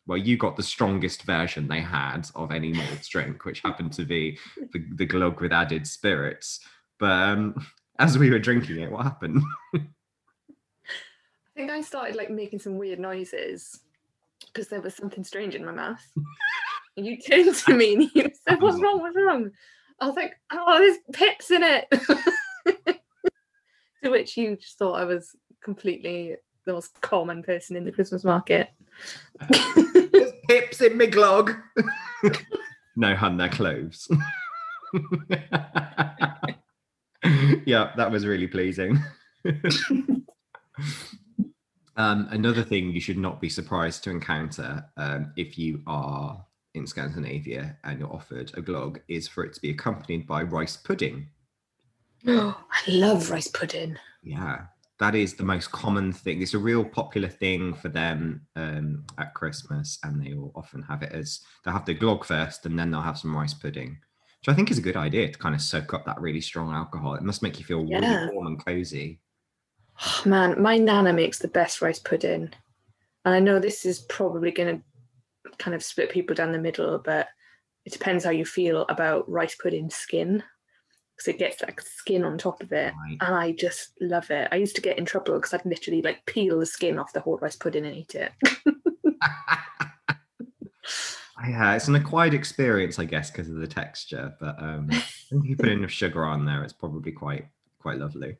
Well, 0.07 0.18
you 0.18 0.37
got 0.37 0.57
the 0.57 0.62
strongest 0.62 1.23
version 1.23 1.66
they 1.66 1.80
had 1.80 2.28
of 2.35 2.52
any 2.52 2.75
malt 2.75 3.09
drink, 3.11 3.47
which 3.47 3.61
happened 3.61 3.95
to 3.95 4.04
be 4.04 4.38
the, 4.75 4.85
the 4.97 5.07
glug 5.07 5.40
with 5.40 5.52
added 5.52 5.87
spirits. 5.87 6.61
But 6.99 7.12
um, 7.12 7.66
as 7.99 8.17
we 8.19 8.31
were 8.31 8.38
drinking 8.38 8.81
it, 8.81 8.90
what 8.90 9.05
happened? 9.05 9.43
I 9.75 9.81
think 11.57 11.71
I 11.71 11.81
started 11.81 12.14
like 12.17 12.31
making 12.31 12.61
some 12.61 12.78
weird 12.78 13.00
noises 13.00 13.81
because 14.47 14.69
there 14.69 14.81
was 14.81 14.95
something 14.95 15.25
strange 15.25 15.55
in 15.57 15.64
my 15.64 15.73
mouth. 15.73 16.00
and 16.97 17.05
you 17.05 17.19
turned 17.19 17.52
to 17.55 17.75
me 17.75 17.95
and 17.95 18.11
you 18.14 18.31
said, 18.49 18.62
What's 18.62 18.81
wrong? 18.83 19.00
What's 19.00 19.17
wrong? 19.17 19.50
I 20.00 20.07
was 20.07 20.14
like, 20.17 20.35
Oh, 20.52 20.78
there's 20.78 20.99
pips 21.12 21.50
in 21.50 21.62
it. 21.64 21.87
to 24.05 24.11
which 24.11 24.37
you 24.37 24.57
just 24.57 24.78
thought 24.78 25.00
I 25.00 25.05
was 25.05 25.35
completely 25.62 26.37
the 26.64 26.75
most 26.75 27.00
common 27.00 27.43
person 27.43 27.75
in 27.76 27.85
the 27.85 27.90
Christmas 27.93 28.23
market. 28.23 28.69
There's 29.49 30.33
pips 30.49 30.81
in 30.81 30.96
my 30.96 31.07
glog. 31.07 31.61
no, 32.96 33.16
hun, 33.16 33.37
they're 33.37 33.49
cloves. 33.49 34.09
yeah, 37.66 37.92
that 37.96 38.11
was 38.11 38.26
really 38.26 38.46
pleasing. 38.46 38.98
um, 41.96 42.28
another 42.31 42.62
thing 42.62 42.90
you 42.90 43.00
should 43.00 43.18
not 43.18 43.40
be 43.40 43.48
surprised 43.48 44.04
to 44.04 44.11
encounter 44.11 44.85
um, 44.96 45.33
if 45.37 45.59
you 45.59 45.83
are 45.87 46.44
in 46.74 46.87
Scandinavia 46.87 47.76
and 47.85 47.98
you're 47.98 48.12
offered 48.12 48.52
a 48.54 48.62
glog 48.62 49.00
is 49.09 49.26
for 49.26 49.44
it 49.44 49.52
to 49.54 49.61
be 49.61 49.70
accompanied 49.70 50.26
by 50.26 50.42
rice 50.42 50.76
pudding. 50.76 51.28
Oh, 52.26 52.57
I 52.87 52.90
love 52.90 53.31
rice 53.31 53.48
pudding. 53.48 53.96
Yeah, 54.22 54.62
that 54.98 55.14
is 55.14 55.35
the 55.35 55.44
most 55.44 55.70
common 55.72 56.12
thing. 56.12 56.42
It's 56.42 56.54
a 56.54 56.59
real 56.59 56.85
popular 56.85 57.28
thing 57.28 57.74
for 57.74 57.88
them 57.88 58.42
um, 58.57 59.04
at 59.18 59.35
Christmas, 59.35 59.98
and 60.02 60.24
they 60.24 60.35
will 60.35 60.52
often 60.54 60.83
have 60.83 61.02
it 61.02 61.12
as 61.12 61.40
they'll 61.64 61.74
have 61.74 61.87
the 61.87 61.94
glog 61.94 62.24
first, 62.24 62.66
and 62.66 62.78
then 62.78 62.90
they'll 62.90 63.00
have 63.00 63.18
some 63.18 63.37
rice 63.37 63.54
pudding, 63.54 63.98
which 64.40 64.48
I 64.53 64.55
think 64.55 64.70
is 64.70 64.79
a 64.79 64.83
good 64.83 64.96
idea 64.96 65.31
to 65.31 65.38
kind 65.38 65.55
of 65.55 65.61
soak 65.61 65.94
up 65.94 66.05
that 66.07 66.20
really 66.20 66.40
strong 66.40 66.72
alcohol. 66.72 67.14
It 67.14 67.22
must 67.22 67.42
make 67.42 67.59
you 67.59 67.64
feel 67.64 67.85
Yeah. 67.85 67.98
really 68.01 68.35
warm 68.35 68.46
and 68.46 68.64
cozy. 68.64 69.20
Oh, 70.01 70.22
man, 70.27 70.61
my 70.62 70.79
nana 70.79 71.12
makes 71.12 71.38
the 71.38 71.48
best 71.48 71.83
rice 71.83 71.98
pudding. 71.98 72.51
And 73.24 73.35
I 73.35 73.40
know 73.40 73.59
this 73.59 73.85
is 73.85 74.01
probably 74.01 74.53
going 74.53 74.79
to 75.44 75.51
kind 75.59 75.74
of 75.74 75.83
split 75.83 76.11
people 76.11 76.37
down 76.37 76.53
the 76.53 76.59
middle, 76.59 76.98
but 76.98 77.29
it 77.85 77.92
depends 77.92 78.24
how 78.24 78.31
you 78.31 78.44
feel 78.44 78.83
about 78.88 79.29
rice 79.29 79.57
pudding 79.57 79.90
skin 79.90 80.42
because 81.16 81.29
it 81.35 81.38
gets 81.38 81.61
like 81.62 81.81
skin 81.81 82.22
on 82.22 82.38
top 82.38 82.62
of 82.62 82.70
it. 82.72 82.94
Right. 82.94 83.16
And 83.20 83.35
I 83.35 83.51
just 83.53 83.90
love 84.01 84.31
it. 84.31 84.46
I 84.53 84.57
used 84.57 84.77
to 84.77 84.83
get 84.83 84.98
in 84.98 85.05
trouble 85.05 85.35
because 85.35 85.53
I'd 85.53 85.66
literally 85.66 86.01
like 86.01 86.24
peel 86.27 86.61
the 86.61 86.66
skin 86.66 86.96
off 86.96 87.12
the 87.12 87.20
whole 87.20 87.38
rice 87.38 87.57
pudding 87.57 87.85
and 87.85 87.96
eat 87.96 88.14
it. 88.14 88.31
Yeah, 91.46 91.74
it's 91.74 91.88
an 91.88 91.94
acquired 91.94 92.35
experience, 92.35 92.98
I 92.98 93.05
guess, 93.05 93.31
because 93.31 93.48
of 93.48 93.57
the 93.57 93.66
texture. 93.66 94.35
But 94.40 94.61
um, 94.61 94.88
if 94.90 95.44
you 95.44 95.57
put 95.57 95.68
enough 95.68 95.90
sugar 95.90 96.24
on 96.24 96.44
there, 96.44 96.64
it's 96.64 96.72
probably 96.72 97.12
quite 97.12 97.46
quite 97.79 97.98
lovely. 97.98 98.37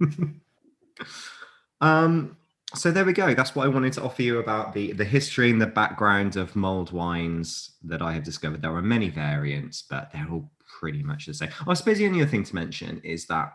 um, 1.80 2.36
so 2.74 2.90
there 2.90 3.04
we 3.04 3.12
go. 3.12 3.34
That's 3.34 3.54
what 3.54 3.66
I 3.66 3.68
wanted 3.68 3.92
to 3.94 4.02
offer 4.02 4.22
you 4.22 4.38
about 4.38 4.72
the 4.72 4.92
the 4.92 5.04
history 5.04 5.50
and 5.50 5.60
the 5.60 5.66
background 5.66 6.36
of 6.36 6.56
mulled 6.56 6.92
wines 6.92 7.72
that 7.84 8.00
I 8.00 8.12
have 8.12 8.24
discovered. 8.24 8.62
There 8.62 8.74
are 8.74 8.82
many 8.82 9.10
variants, 9.10 9.82
but 9.82 10.10
they're 10.12 10.28
all 10.30 10.50
pretty 10.80 11.02
much 11.02 11.26
the 11.26 11.34
same. 11.34 11.50
I 11.66 11.74
suppose 11.74 11.98
the 11.98 12.06
only 12.06 12.22
other 12.22 12.30
thing 12.30 12.44
to 12.44 12.54
mention 12.54 13.00
is 13.04 13.26
that 13.26 13.52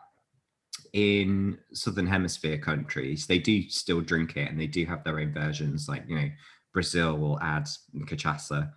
in 0.93 1.57
southern 1.73 2.07
hemisphere 2.07 2.57
countries, 2.57 3.27
they 3.27 3.39
do 3.39 3.69
still 3.69 4.01
drink 4.01 4.37
it, 4.37 4.49
and 4.49 4.59
they 4.59 4.67
do 4.67 4.85
have 4.85 5.03
their 5.03 5.19
own 5.19 5.33
versions. 5.33 5.89
Like 5.89 6.03
you 6.07 6.15
know, 6.15 6.29
Brazil 6.73 7.17
will 7.17 7.39
add 7.41 7.67
cachaça, 8.05 8.71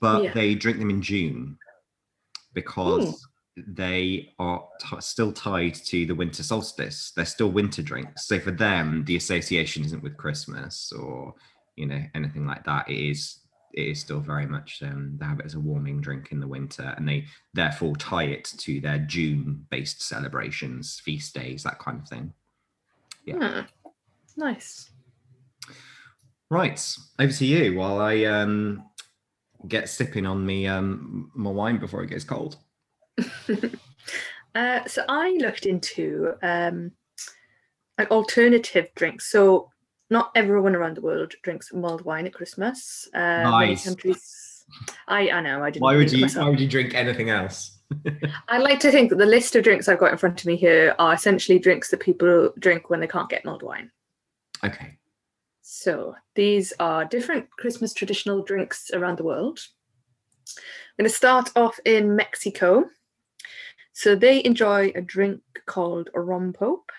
but 0.00 0.24
Yeah. 0.24 0.32
they 0.32 0.54
drink 0.54 0.78
them 0.78 0.90
in 0.90 1.02
June 1.02 1.58
because 2.54 3.26
they 3.56 4.32
are 4.38 4.66
t- 4.80 5.00
still 5.00 5.32
tied 5.32 5.74
to 5.74 6.06
the 6.06 6.14
winter 6.14 6.42
solstice. 6.42 7.12
They're 7.14 7.24
still 7.24 7.50
winter 7.50 7.82
drinks. 7.82 8.26
So 8.26 8.38
for 8.40 8.52
them, 8.52 9.04
the 9.04 9.16
association 9.16 9.84
isn't 9.84 10.02
with 10.02 10.16
Christmas 10.16 10.92
or 10.92 11.34
you 11.76 11.86
know 11.86 12.02
anything 12.14 12.46
like 12.46 12.64
that. 12.64 12.88
It 12.88 12.98
is 12.98 13.38
it 13.72 13.86
is 13.86 14.00
still 14.00 14.18
very 14.20 14.46
much 14.46 14.82
um, 14.82 15.16
they 15.18 15.24
have 15.26 15.38
it 15.38 15.46
as 15.46 15.54
a 15.54 15.60
warming 15.60 16.00
drink 16.00 16.32
in 16.32 16.40
the 16.40 16.46
winter, 16.48 16.92
and 16.96 17.08
they 17.08 17.26
therefore 17.54 17.94
tie 17.96 18.24
it 18.24 18.44
to 18.44 18.80
their 18.80 18.98
June-based 18.98 20.02
celebrations, 20.02 21.00
feast 21.04 21.34
days, 21.34 21.62
that 21.62 21.78
kind 21.78 22.00
of 22.00 22.08
thing. 22.08 22.32
Yeah. 23.24 23.62
Hmm. 23.62 23.92
Nice. 24.36 24.90
Right, 26.50 26.84
over 27.18 27.32
to 27.32 27.46
you 27.46 27.78
while 27.78 28.00
I 28.00 28.24
um, 28.24 28.84
get 29.68 29.88
sipping 29.88 30.26
on 30.26 30.44
me 30.44 30.66
um, 30.66 31.30
my 31.34 31.50
wine 31.50 31.78
before 31.78 32.02
it 32.02 32.08
gets 32.10 32.24
cold. 32.24 32.56
Uh, 34.54 34.84
so 34.86 35.04
I 35.08 35.30
looked 35.40 35.66
into 35.66 36.34
um, 36.42 36.92
like 37.98 38.10
alternative 38.10 38.88
drinks. 38.96 39.30
So 39.30 39.70
not 40.10 40.32
everyone 40.34 40.74
around 40.74 40.96
the 40.96 41.02
world 41.02 41.34
drinks 41.42 41.72
mulled 41.72 42.04
wine 42.04 42.26
at 42.26 42.34
Christmas. 42.34 43.08
Uh, 43.14 43.18
many 43.18 43.50
Nice. 43.68 43.84
countries. 43.84 44.64
I 45.08 45.30
I 45.30 45.40
know 45.40 45.62
I 45.62 45.70
didn't. 45.70 45.82
Why 45.82 45.96
would 45.96 46.12
you? 46.12 46.26
Why 46.28 46.48
would 46.48 46.60
you 46.60 46.68
drink 46.68 46.94
anything 46.94 47.30
else? 47.30 47.78
I 48.48 48.58
like 48.58 48.78
to 48.80 48.90
think 48.90 49.10
that 49.10 49.18
the 49.18 49.26
list 49.26 49.56
of 49.56 49.64
drinks 49.64 49.88
I've 49.88 49.98
got 49.98 50.12
in 50.12 50.18
front 50.18 50.40
of 50.40 50.46
me 50.46 50.56
here 50.56 50.94
are 50.98 51.14
essentially 51.14 51.58
drinks 51.58 51.90
that 51.90 52.00
people 52.00 52.52
drink 52.58 52.88
when 52.88 53.00
they 53.00 53.08
can't 53.08 53.28
get 53.28 53.44
mulled 53.44 53.62
wine. 53.62 53.90
Okay. 54.64 54.96
So 55.72 56.16
these 56.34 56.72
are 56.80 57.04
different 57.04 57.48
Christmas 57.52 57.94
traditional 57.94 58.42
drinks 58.42 58.90
around 58.92 59.18
the 59.18 59.24
world. 59.24 59.60
I'm 60.48 61.04
going 61.04 61.08
to 61.08 61.16
start 61.16 61.52
off 61.54 61.78
in 61.84 62.16
Mexico. 62.16 62.90
So 63.92 64.16
they 64.16 64.44
enjoy 64.44 64.90
a 64.96 65.00
drink 65.00 65.42
called 65.66 66.10
rompope. 66.12 66.90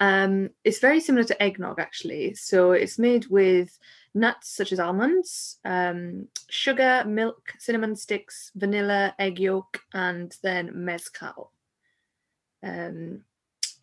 Um, 0.00 0.50
it's 0.64 0.80
very 0.80 0.98
similar 0.98 1.22
to 1.22 1.40
eggnog, 1.40 1.78
actually. 1.78 2.34
So 2.34 2.72
it's 2.72 2.98
made 2.98 3.28
with 3.28 3.78
nuts 4.12 4.48
such 4.48 4.72
as 4.72 4.80
almonds, 4.80 5.58
um, 5.64 6.26
sugar, 6.50 7.04
milk, 7.06 7.54
cinnamon 7.60 7.94
sticks, 7.94 8.50
vanilla, 8.56 9.14
egg 9.20 9.38
yolk, 9.38 9.80
and 9.94 10.36
then 10.42 10.72
mezcal. 10.74 11.52
Um, 12.64 13.20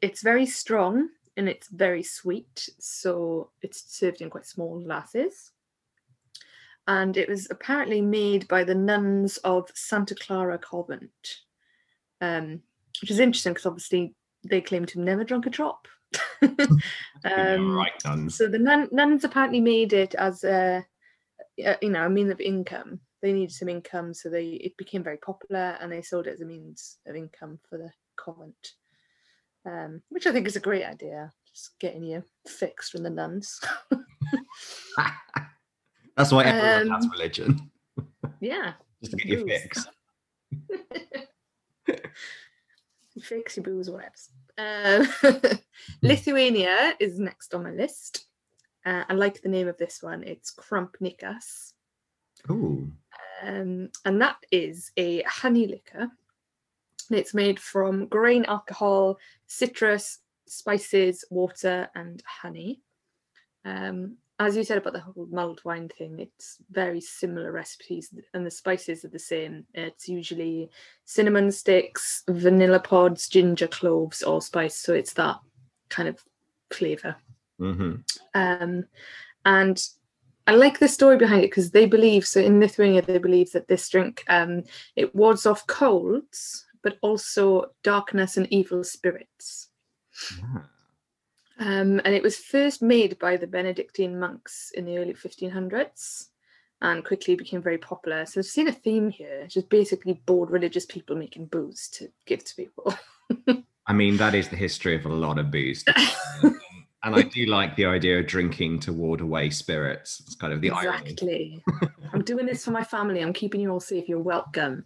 it's 0.01 0.21
very 0.21 0.45
strong 0.45 1.07
and 1.37 1.49
it's 1.49 1.67
very 1.69 2.03
sweet, 2.03 2.69
so 2.79 3.49
it's 3.61 3.83
served 3.97 4.21
in 4.21 4.29
quite 4.29 4.45
small 4.45 4.79
glasses. 4.79 5.51
And 6.87 7.15
it 7.15 7.29
was 7.29 7.47
apparently 7.49 8.01
made 8.01 8.47
by 8.47 8.63
the 8.63 8.75
nuns 8.75 9.37
of 9.37 9.69
Santa 9.73 10.15
Clara 10.15 10.57
Convent, 10.57 11.39
um, 12.21 12.61
which 13.01 13.09
is 13.09 13.19
interesting 13.19 13.53
because 13.53 13.65
obviously 13.65 14.13
they 14.43 14.61
claim 14.61 14.85
to 14.85 14.99
have 14.99 15.05
never 15.05 15.23
drunk 15.23 15.45
a 15.45 15.49
drop. 15.49 15.87
um, 16.41 17.75
right, 17.75 17.91
nuns. 18.05 18.35
so 18.35 18.47
the 18.47 18.59
nun, 18.59 18.89
nuns 18.91 19.23
apparently 19.23 19.61
made 19.61 19.93
it 19.93 20.13
as 20.15 20.43
a, 20.43 20.85
a, 21.59 21.77
you 21.81 21.89
know, 21.89 22.05
a 22.05 22.09
means 22.09 22.31
of 22.31 22.41
income. 22.41 22.99
They 23.21 23.31
needed 23.31 23.53
some 23.53 23.69
income, 23.69 24.13
so 24.13 24.29
they 24.29 24.47
it 24.47 24.75
became 24.77 25.03
very 25.03 25.17
popular, 25.17 25.77
and 25.79 25.91
they 25.91 26.01
sold 26.01 26.27
it 26.27 26.33
as 26.33 26.41
a 26.41 26.45
means 26.45 26.97
of 27.07 27.15
income 27.15 27.59
for 27.69 27.77
the 27.77 27.89
convent, 28.17 28.73
um, 29.65 30.01
which 30.09 30.27
I 30.27 30.31
think 30.31 30.47
is 30.47 30.55
a 30.55 30.59
great 30.61 30.83
idea. 30.85 31.31
Just 31.51 31.77
getting 31.79 32.03
you 32.03 32.23
fixed 32.47 32.91
from 32.91 33.03
the 33.03 33.09
nuns. 33.09 33.59
That's 36.17 36.31
why 36.31 36.43
everyone 36.45 36.89
has 36.91 37.05
Um, 37.05 37.11
religion. 37.11 37.71
yeah, 38.41 38.73
Just 39.01 39.11
to 39.11 39.17
get 39.17 39.27
your 39.27 39.45
booze. 39.45 39.61
fix. 39.61 39.87
fix 43.21 43.57
your 43.57 43.63
booze, 43.63 43.89
whatever. 43.89 44.13
Uh, 44.57 45.05
Lithuania 46.01 46.93
is 46.99 47.19
next 47.19 47.53
on 47.53 47.63
my 47.63 47.71
list. 47.71 48.27
Uh, 48.85 49.03
I 49.09 49.13
like 49.13 49.41
the 49.41 49.49
name 49.49 49.67
of 49.67 49.77
this 49.77 50.03
one. 50.03 50.23
It's 50.23 50.53
Krumpnikas. 50.53 51.73
Ooh. 52.51 52.91
um, 53.43 53.89
and 54.05 54.21
that 54.21 54.37
is 54.51 54.91
a 54.97 55.21
honey 55.23 55.67
liquor. 55.67 56.09
It's 57.11 57.33
made 57.33 57.59
from 57.59 58.07
grain 58.07 58.45
alcohol, 58.45 59.17
citrus, 59.47 60.19
spices, 60.47 61.25
water, 61.29 61.89
and 61.95 62.21
honey. 62.25 62.81
Um, 63.65 64.17
as 64.39 64.57
you 64.57 64.63
said 64.63 64.77
about 64.77 64.93
the 64.93 64.99
whole 64.99 65.27
mulled 65.31 65.61
wine 65.63 65.89
thing, 65.89 66.19
it's 66.19 66.57
very 66.71 66.99
similar 66.99 67.51
recipes, 67.51 68.13
and 68.33 68.45
the 68.45 68.51
spices 68.51 69.05
are 69.05 69.09
the 69.09 69.19
same. 69.19 69.65
It's 69.73 70.09
usually 70.09 70.69
cinnamon 71.05 71.51
sticks, 71.51 72.23
vanilla 72.27 72.79
pods, 72.79 73.29
ginger, 73.29 73.67
cloves, 73.67 74.23
allspice. 74.23 74.75
So 74.75 74.93
it's 74.93 75.13
that 75.13 75.37
kind 75.89 76.09
of 76.09 76.23
flavour. 76.71 77.15
hmm 77.59 77.95
Um, 78.33 78.85
and 79.45 79.87
I 80.47 80.55
like 80.55 80.79
the 80.79 80.87
story 80.87 81.17
behind 81.17 81.43
it 81.43 81.51
because 81.51 81.71
they 81.71 81.85
believe 81.85 82.25
so 82.27 82.41
in 82.41 82.59
Lithuania 82.59 83.01
they 83.01 83.17
believe 83.17 83.51
that 83.53 83.67
this 83.67 83.87
drink 83.87 84.23
um, 84.27 84.63
it 84.95 85.15
wards 85.15 85.45
off 85.45 85.65
colds, 85.67 86.65
but 86.83 86.97
also 87.01 87.71
darkness 87.83 88.37
and 88.37 88.51
evil 88.51 88.83
spirits. 88.83 89.69
Yeah. 90.39 90.61
Um, 91.59 92.01
and 92.03 92.13
it 92.15 92.23
was 92.23 92.37
first 92.37 92.81
made 92.81 93.17
by 93.19 93.37
the 93.37 93.47
Benedictine 93.47 94.19
monks 94.19 94.71
in 94.75 94.85
the 94.85 94.97
early 94.97 95.13
1500s 95.13 96.27
and 96.81 97.05
quickly 97.05 97.35
became 97.35 97.61
very 97.61 97.77
popular. 97.77 98.25
So 98.25 98.41
I've 98.41 98.45
seen 98.45 98.67
a 98.67 98.73
theme 98.73 99.09
here, 99.09 99.47
just 99.47 99.69
basically 99.69 100.21
bored 100.25 100.51
religious 100.51 100.85
people 100.85 101.15
making 101.15 101.45
booze 101.45 101.87
to 101.93 102.09
give 102.25 102.43
to 102.43 102.55
people. 102.55 102.93
I 103.87 103.93
mean, 103.93 104.17
that 104.17 104.35
is 104.35 104.49
the 104.49 104.55
history 104.55 104.95
of 104.95 105.05
a 105.05 105.09
lot 105.09 105.39
of 105.39 105.51
booze. 105.51 105.83
and 106.43 107.15
I 107.15 107.21
do 107.21 107.45
like 107.45 107.75
the 107.75 107.85
idea 107.85 108.19
of 108.19 108.27
drinking 108.27 108.79
to 108.81 108.93
ward 108.93 109.21
away 109.21 109.49
spirits. 109.49 110.21
It's 110.25 110.35
kind 110.35 110.53
of 110.53 110.61
the 110.61 110.71
irony. 110.71 111.11
exactly. 111.11 111.63
I'm 112.13 112.23
doing 112.23 112.45
this 112.45 112.65
for 112.65 112.71
my 112.71 112.83
family. 112.83 113.21
I'm 113.21 113.33
keeping 113.33 113.61
you 113.61 113.71
all 113.71 113.79
safe. 113.79 114.07
You're 114.09 114.19
welcome. 114.19 114.85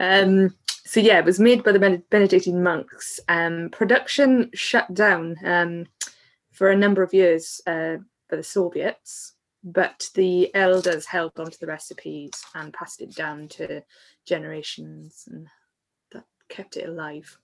Um, 0.00 0.54
so 0.84 1.00
yeah, 1.00 1.18
it 1.18 1.24
was 1.24 1.40
made 1.40 1.64
by 1.64 1.72
the 1.72 2.02
Benedictine 2.10 2.62
monks. 2.62 3.18
Um, 3.28 3.70
production 3.70 4.50
shut 4.54 4.92
down 4.94 5.36
um, 5.44 5.86
for 6.50 6.70
a 6.70 6.76
number 6.76 7.02
of 7.02 7.14
years 7.14 7.60
uh, 7.66 7.96
by 8.28 8.36
the 8.36 8.42
Soviets, 8.42 9.34
but 9.64 10.08
the 10.14 10.54
elders 10.54 11.06
held 11.06 11.32
onto 11.38 11.56
the 11.58 11.66
recipes 11.66 12.32
and 12.54 12.74
passed 12.74 13.00
it 13.00 13.14
down 13.14 13.48
to 13.48 13.82
generations, 14.26 15.28
and 15.30 15.48
that 16.12 16.24
kept 16.48 16.76
it 16.76 16.88
alive. 16.88 17.38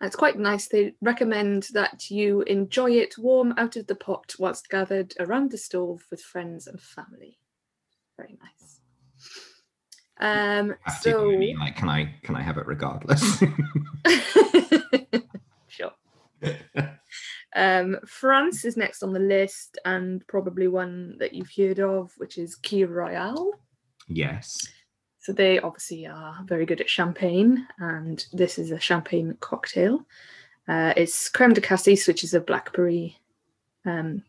And 0.00 0.06
it's 0.06 0.16
quite 0.16 0.38
nice. 0.38 0.68
They 0.68 0.94
recommend 1.02 1.68
that 1.74 2.10
you 2.10 2.42
enjoy 2.42 2.92
it 2.92 3.18
warm 3.18 3.54
out 3.58 3.76
of 3.76 3.86
the 3.86 3.94
pot 3.94 4.34
whilst 4.38 4.70
gathered 4.70 5.14
around 5.20 5.50
the 5.50 5.58
stove 5.58 6.06
with 6.10 6.22
friends 6.22 6.66
and 6.66 6.80
family. 6.80 7.38
Very 8.16 8.38
nice. 8.40 8.79
Um, 10.20 10.74
Have 10.82 11.02
to, 11.02 11.10
but 11.10 11.18
I 11.18 11.22
so 11.22 11.30
mean, 11.30 11.58
like, 11.58 11.76
can 11.76 11.88
I 11.88 12.14
can 12.22 12.36
I 12.36 12.42
have 12.42 12.58
it 12.58 12.66
regardless? 12.66 13.42
sure. 15.68 15.92
Um, 17.56 17.98
France 18.06 18.64
is 18.64 18.76
next 18.76 19.02
on 19.02 19.12
the 19.12 19.18
list, 19.18 19.76
and 19.84 20.24
probably 20.28 20.68
one 20.68 21.16
that 21.18 21.32
you've 21.34 21.50
heard 21.56 21.80
of, 21.80 22.12
which 22.16 22.38
is 22.38 22.54
Kir 22.54 22.86
Royale. 22.86 23.50
yes. 24.06 24.68
So 25.18 25.32
they 25.32 25.58
obviously 25.58 26.06
are 26.06 26.38
very 26.46 26.64
good 26.64 26.80
at 26.80 26.88
champagne, 26.88 27.66
and 27.78 28.24
this 28.32 28.56
is 28.56 28.70
a 28.70 28.78
champagne 28.80 29.36
cocktail. 29.40 30.06
Uh, 30.68 30.94
it's 30.96 31.28
creme 31.28 31.52
de 31.52 31.60
cassis, 31.60 32.06
which 32.06 32.22
is 32.24 32.32
a 32.34 32.40
blackberry 32.40 33.18
um, 33.84 34.22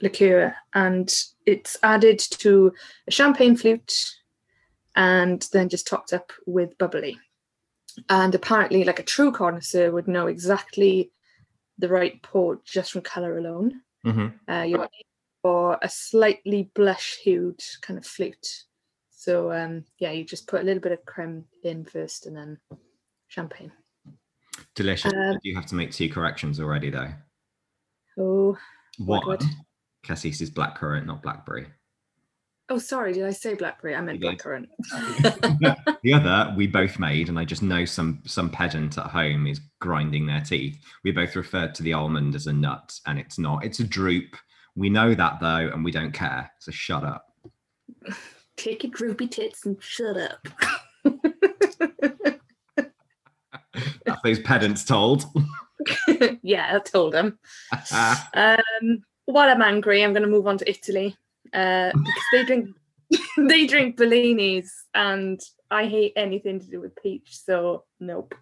liqueur, 0.00 0.54
and 0.72 1.12
it's 1.44 1.76
added 1.82 2.18
to 2.18 2.72
a 3.08 3.10
champagne 3.10 3.56
flute, 3.56 4.14
and 4.96 5.46
then 5.52 5.68
just 5.68 5.86
topped 5.86 6.12
up 6.12 6.32
with 6.46 6.76
bubbly. 6.78 7.18
And 8.08 8.34
apparently, 8.34 8.84
like 8.84 8.98
a 8.98 9.04
true 9.04 9.32
connoisseur 9.32 9.90
would 9.90 10.08
know 10.08 10.26
exactly 10.26 11.10
the 11.78 11.88
right 11.88 12.22
port 12.22 12.64
just 12.64 12.92
from 12.92 13.02
color 13.02 13.38
alone. 13.38 13.82
hmm 14.04 14.28
Uh, 14.48 14.64
looking 14.64 15.04
for 15.42 15.78
a 15.82 15.88
slightly 15.88 16.70
blush-hued 16.74 17.60
kind 17.80 17.98
of 17.98 18.06
flute. 18.06 18.64
So 19.10 19.52
um, 19.52 19.84
yeah, 19.98 20.12
you 20.12 20.24
just 20.24 20.46
put 20.46 20.60
a 20.62 20.64
little 20.64 20.80
bit 20.82 20.92
of 20.92 21.04
creme 21.04 21.44
in 21.64 21.84
first, 21.84 22.26
and 22.26 22.36
then 22.36 22.58
champagne. 23.28 23.72
Delicious. 24.74 25.12
Um, 25.12 25.18
I 25.18 25.38
do 25.42 25.54
have 25.54 25.66
to 25.66 25.74
make 25.74 25.92
two 25.92 26.08
corrections 26.08 26.60
already, 26.60 26.90
though. 26.90 27.12
Oh, 28.18 28.56
One, 28.98 29.26
what? 29.26 29.44
cassis 30.02 30.40
is 30.40 30.50
blackcurrant, 30.50 31.06
not 31.06 31.22
blackberry. 31.22 31.66
Oh, 32.72 32.78
sorry, 32.78 33.12
did 33.12 33.26
I 33.26 33.32
say 33.32 33.52
blackberry? 33.52 33.94
I 33.94 34.00
meant 34.00 34.22
blackcurrant. 34.22 34.66
the 36.02 36.12
other 36.14 36.54
we 36.56 36.66
both 36.66 36.98
made, 36.98 37.28
and 37.28 37.38
I 37.38 37.44
just 37.44 37.62
know 37.62 37.84
some 37.84 38.22
some 38.24 38.48
pedant 38.48 38.96
at 38.96 39.08
home 39.08 39.46
is 39.46 39.60
grinding 39.78 40.24
their 40.24 40.40
teeth. 40.40 40.82
We 41.04 41.12
both 41.12 41.36
referred 41.36 41.74
to 41.74 41.82
the 41.82 41.92
almond 41.92 42.34
as 42.34 42.46
a 42.46 42.52
nut, 42.52 42.98
and 43.06 43.18
it's 43.18 43.38
not. 43.38 43.62
It's 43.62 43.80
a 43.80 43.84
drupe. 43.84 44.36
We 44.74 44.88
know 44.88 45.14
that 45.14 45.38
though, 45.38 45.68
and 45.70 45.84
we 45.84 45.90
don't 45.90 46.12
care. 46.12 46.50
So 46.60 46.72
shut 46.72 47.04
up. 47.04 47.26
Take 48.56 48.84
your 48.84 48.92
droopy 48.92 49.28
tits 49.28 49.66
and 49.66 49.76
shut 49.82 50.16
up. 50.16 50.48
That's 54.06 54.22
those 54.24 54.40
pedants 54.40 54.86
told. 54.86 55.26
yeah, 56.42 56.74
I 56.74 56.78
told 56.78 57.12
them. 57.12 57.38
Um, 58.32 59.04
while 59.26 59.50
I'm 59.50 59.60
angry, 59.60 60.02
I'm 60.02 60.14
going 60.14 60.22
to 60.22 60.28
move 60.28 60.46
on 60.46 60.56
to 60.56 60.70
Italy 60.70 61.18
uh, 61.52 61.92
because 61.92 62.24
they 62.32 62.44
drink 62.44 62.68
they 63.48 63.66
drink 63.66 63.96
Bellinis, 63.96 64.68
and 64.94 65.40
I 65.70 65.86
hate 65.86 66.12
anything 66.16 66.60
to 66.60 66.66
do 66.66 66.80
with 66.80 66.96
peach. 66.96 67.38
So 67.44 67.84
nope. 68.00 68.34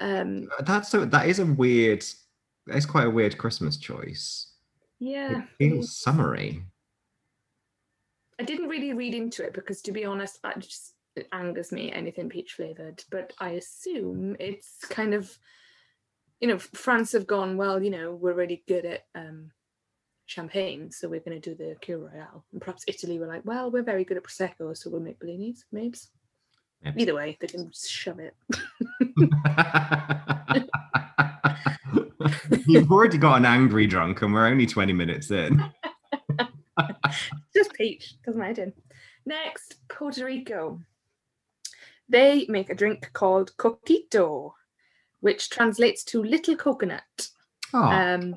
Um, 0.00 0.48
That's 0.60 0.88
so. 0.88 1.04
That 1.04 1.28
is 1.28 1.38
a 1.38 1.46
weird. 1.46 2.04
It's 2.66 2.86
quite 2.86 3.06
a 3.06 3.10
weird 3.10 3.36
Christmas 3.38 3.76
choice. 3.76 4.52
yeah, 4.98 5.42
It 5.58 5.70
feels 5.70 5.96
summery. 5.98 6.64
I 8.40 8.42
didn't 8.42 8.68
really 8.68 8.94
read 8.94 9.14
into 9.14 9.44
it 9.44 9.52
because, 9.52 9.82
to 9.82 9.92
be 9.92 10.04
honest, 10.04 10.40
that 10.42 10.58
just 10.58 10.94
it 11.14 11.28
angers 11.32 11.70
me 11.70 11.92
anything 11.92 12.28
peach 12.28 12.54
flavored. 12.54 13.04
But 13.10 13.32
I 13.38 13.50
assume 13.50 14.36
it's 14.40 14.78
kind 14.88 15.14
of, 15.14 15.38
you 16.40 16.48
know, 16.48 16.58
France 16.58 17.12
have 17.12 17.26
gone 17.26 17.56
well. 17.56 17.82
You 17.82 17.90
know, 17.90 18.14
we're 18.14 18.32
really 18.32 18.64
good 18.66 18.84
at 18.84 19.04
um, 19.14 19.50
champagne, 20.26 20.90
so 20.90 21.08
we're 21.08 21.20
going 21.20 21.40
to 21.40 21.50
do 21.50 21.54
the 21.54 21.76
Kir 21.80 21.98
Royale. 21.98 22.44
And 22.52 22.60
perhaps 22.60 22.84
Italy 22.86 23.18
were 23.18 23.26
like, 23.26 23.42
well, 23.44 23.70
we're 23.70 23.82
very 23.82 24.04
good 24.04 24.16
at 24.16 24.22
prosecco, 24.24 24.76
so 24.76 24.90
we'll 24.90 25.00
make 25.00 25.18
Bellinis. 25.18 25.64
Maybe. 25.72 25.98
Maybe. 26.82 27.02
Either 27.02 27.14
way, 27.14 27.36
they 27.40 27.46
can 27.46 27.70
shove 27.72 28.18
it. 28.20 28.34
You've 32.66 32.90
already 32.90 33.18
got 33.18 33.36
an 33.36 33.44
angry 33.46 33.86
drunk, 33.86 34.22
and 34.22 34.32
we're 34.32 34.46
only 34.46 34.66
20 34.66 34.92
minutes 34.92 35.30
in. 35.30 35.62
Just 37.54 37.72
peach, 37.74 38.14
doesn't 38.24 38.40
matter. 38.40 38.72
Next, 39.26 39.76
Puerto 39.88 40.24
Rico. 40.24 40.80
They 42.08 42.46
make 42.48 42.70
a 42.70 42.74
drink 42.74 43.10
called 43.12 43.56
coquito, 43.56 44.52
which 45.20 45.50
translates 45.50 46.04
to 46.04 46.22
little 46.22 46.56
coconut. 46.56 47.28
Oh, 47.72 47.82
Um, 47.82 48.36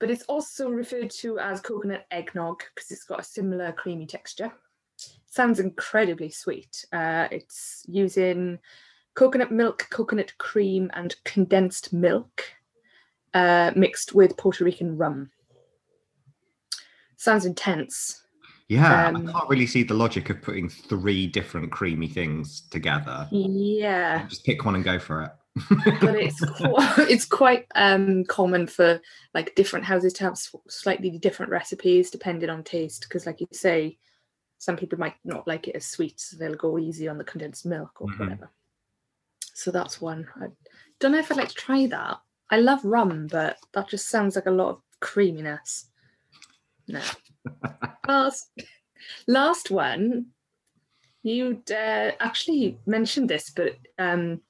but 0.00 0.10
it's 0.10 0.24
also 0.24 0.70
referred 0.70 1.10
to 1.10 1.38
as 1.38 1.60
coconut 1.60 2.06
eggnog 2.10 2.62
because 2.74 2.90
it's 2.90 3.04
got 3.04 3.20
a 3.20 3.24
similar 3.24 3.70
creamy 3.70 4.06
texture. 4.06 4.50
Sounds 5.26 5.60
incredibly 5.60 6.30
sweet. 6.30 6.84
Uh, 6.92 7.28
it's 7.30 7.84
using 7.86 8.58
coconut 9.14 9.52
milk, 9.52 9.86
coconut 9.90 10.36
cream, 10.38 10.90
and 10.94 11.14
condensed 11.24 11.92
milk 11.92 12.42
uh, 13.34 13.70
mixed 13.76 14.14
with 14.14 14.36
Puerto 14.36 14.64
Rican 14.64 14.96
rum. 14.96 15.30
Sounds 17.16 17.44
intense. 17.44 18.22
yeah. 18.68 19.08
um, 19.08 19.28
I 19.28 19.32
can't 19.32 19.48
really 19.48 19.66
see 19.66 19.82
the 19.82 19.94
logic 19.94 20.30
of 20.30 20.40
putting 20.40 20.68
three 20.68 21.26
different 21.26 21.70
creamy 21.70 22.08
things 22.08 22.62
together. 22.70 23.28
Yeah. 23.30 24.26
Just 24.26 24.44
pick 24.44 24.64
one 24.64 24.74
and 24.74 24.82
go 24.82 24.98
for 24.98 25.22
it. 25.24 25.30
But 25.54 26.14
it's 26.14 26.40
quite, 26.40 26.98
it's 27.10 27.24
quite 27.24 27.66
um, 27.74 28.24
common 28.24 28.66
for 28.66 29.00
like 29.34 29.54
different 29.54 29.84
houses 29.84 30.12
to 30.14 30.24
have 30.24 30.38
slightly 30.68 31.18
different 31.18 31.50
recipes 31.50 32.10
depending 32.10 32.50
on 32.50 32.62
taste. 32.62 33.06
Because, 33.08 33.26
like 33.26 33.40
you 33.40 33.48
say, 33.52 33.98
some 34.58 34.76
people 34.76 34.98
might 34.98 35.14
not 35.24 35.48
like 35.48 35.68
it 35.68 35.76
as 35.76 35.86
sweet, 35.86 36.20
so 36.20 36.36
they'll 36.36 36.54
go 36.54 36.78
easy 36.78 37.08
on 37.08 37.18
the 37.18 37.24
condensed 37.24 37.66
milk 37.66 38.00
or 38.00 38.08
Mhm. 38.08 38.18
whatever. 38.20 38.50
So 39.54 39.70
that's 39.70 40.00
one. 40.00 40.26
I 40.40 40.46
don't 40.98 41.12
know 41.12 41.18
if 41.18 41.30
I'd 41.30 41.36
like 41.36 41.48
to 41.48 41.54
try 41.54 41.86
that. 41.86 42.20
I 42.50 42.58
love 42.58 42.84
rum, 42.84 43.26
but 43.26 43.58
that 43.72 43.88
just 43.88 44.08
sounds 44.08 44.36
like 44.36 44.46
a 44.46 44.50
lot 44.50 44.70
of 44.70 44.82
creaminess. 45.00 45.86
No. 46.88 47.00
last, 48.08 48.50
last 49.26 49.70
one. 49.70 50.26
You'd 51.22 51.70
uh, 51.70 52.12
actually 52.18 52.78
mentioned 52.86 53.28
this, 53.28 53.50
but 53.50 53.76
um, 53.98 54.40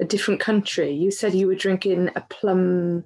a 0.00 0.04
different 0.04 0.40
country. 0.40 0.92
You 0.92 1.10
said 1.10 1.34
you 1.34 1.46
were 1.46 1.54
drinking 1.54 2.10
a 2.14 2.20
plum. 2.22 3.04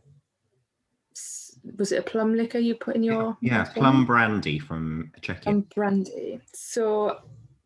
Was 1.79 1.93
it 1.93 2.01
a 2.01 2.03
plum 2.03 2.35
liquor 2.35 2.59
you 2.59 2.75
put 2.75 2.97
in 2.97 3.03
your? 3.03 3.37
yeah, 3.41 3.59
last 3.59 3.75
plum 3.75 4.05
brandy 4.05 4.59
from 4.59 5.13
Czechia. 5.21 5.43
Plum 5.43 5.67
brandy. 5.75 6.41
So 6.53 7.19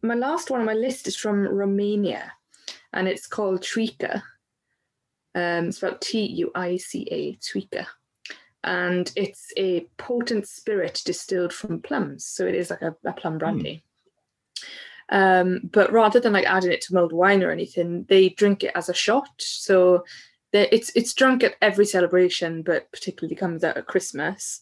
my 0.03 0.15
last 0.15 0.51
one 0.51 0.61
on 0.61 0.67
my 0.67 0.75
list 0.75 1.09
is 1.09 1.17
from 1.17 1.49
Romania, 1.49 2.33
and 2.93 3.09
it's 3.09 3.27
called 3.27 3.63
Tuica. 3.63 4.23
Um, 5.35 5.69
it's 5.69 5.83
about 5.83 6.01
T 6.01 6.25
U 6.25 6.51
I 6.55 6.77
C 6.77 7.09
A, 7.11 7.37
Tuica. 7.37 7.87
And 8.65 9.13
it's 9.17 9.53
a 9.57 9.87
potent 9.97 10.49
spirit 10.49 11.01
distilled 11.05 11.53
from 11.53 11.81
plums. 11.81 12.25
So 12.25 12.47
it 12.47 12.55
is 12.55 12.71
like 12.71 12.83
a, 12.83 12.97
a 13.05 13.13
plum 13.13 13.39
brandy. 13.39 13.85
Um, 15.09 15.61
but 15.73 15.93
rather 15.93 16.19
than 16.19 16.33
like 16.33 16.47
adding 16.47 16.73
it 16.73 16.81
to 16.83 16.95
mulled 16.95 17.13
wine 17.13 17.43
or 17.43 17.51
anything, 17.51 18.05
they 18.09 18.31
drink 18.31 18.65
it 18.65 18.73
as 18.75 18.89
a 18.89 18.95
shot. 18.95 19.29
So 19.39 20.05
it's 20.53 20.91
it's 20.95 21.15
drunk 21.15 21.45
at 21.45 21.57
every 21.61 21.87
celebration, 21.87 22.63
but 22.63 22.91
particularly 22.93 23.37
comes 23.37 23.63
out 23.63 23.77
at 23.77 23.87
Christmas. 23.87 24.61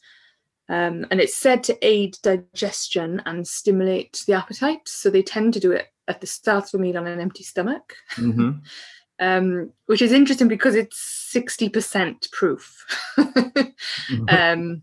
Um, 0.68 1.06
and 1.10 1.20
it's 1.20 1.36
said 1.36 1.62
to 1.64 1.86
aid 1.86 2.16
digestion 2.22 3.22
and 3.26 3.46
stimulate 3.46 4.22
the 4.26 4.32
appetite. 4.32 4.88
So 4.88 5.10
they 5.10 5.22
tend 5.22 5.54
to 5.54 5.60
do 5.60 5.72
it 5.72 5.88
at 6.08 6.20
the 6.20 6.26
start 6.26 6.72
of 6.72 6.80
a 6.80 6.82
meal 6.82 6.96
on 6.98 7.06
an 7.06 7.20
empty 7.20 7.44
stomach, 7.44 7.96
hmm 8.10 8.52
um, 9.20 9.72
which 9.86 10.02
is 10.02 10.12
interesting 10.12 10.48
because 10.48 10.74
it's 10.74 11.30
60% 11.34 12.30
proof. 12.32 12.84
um, 14.28 14.82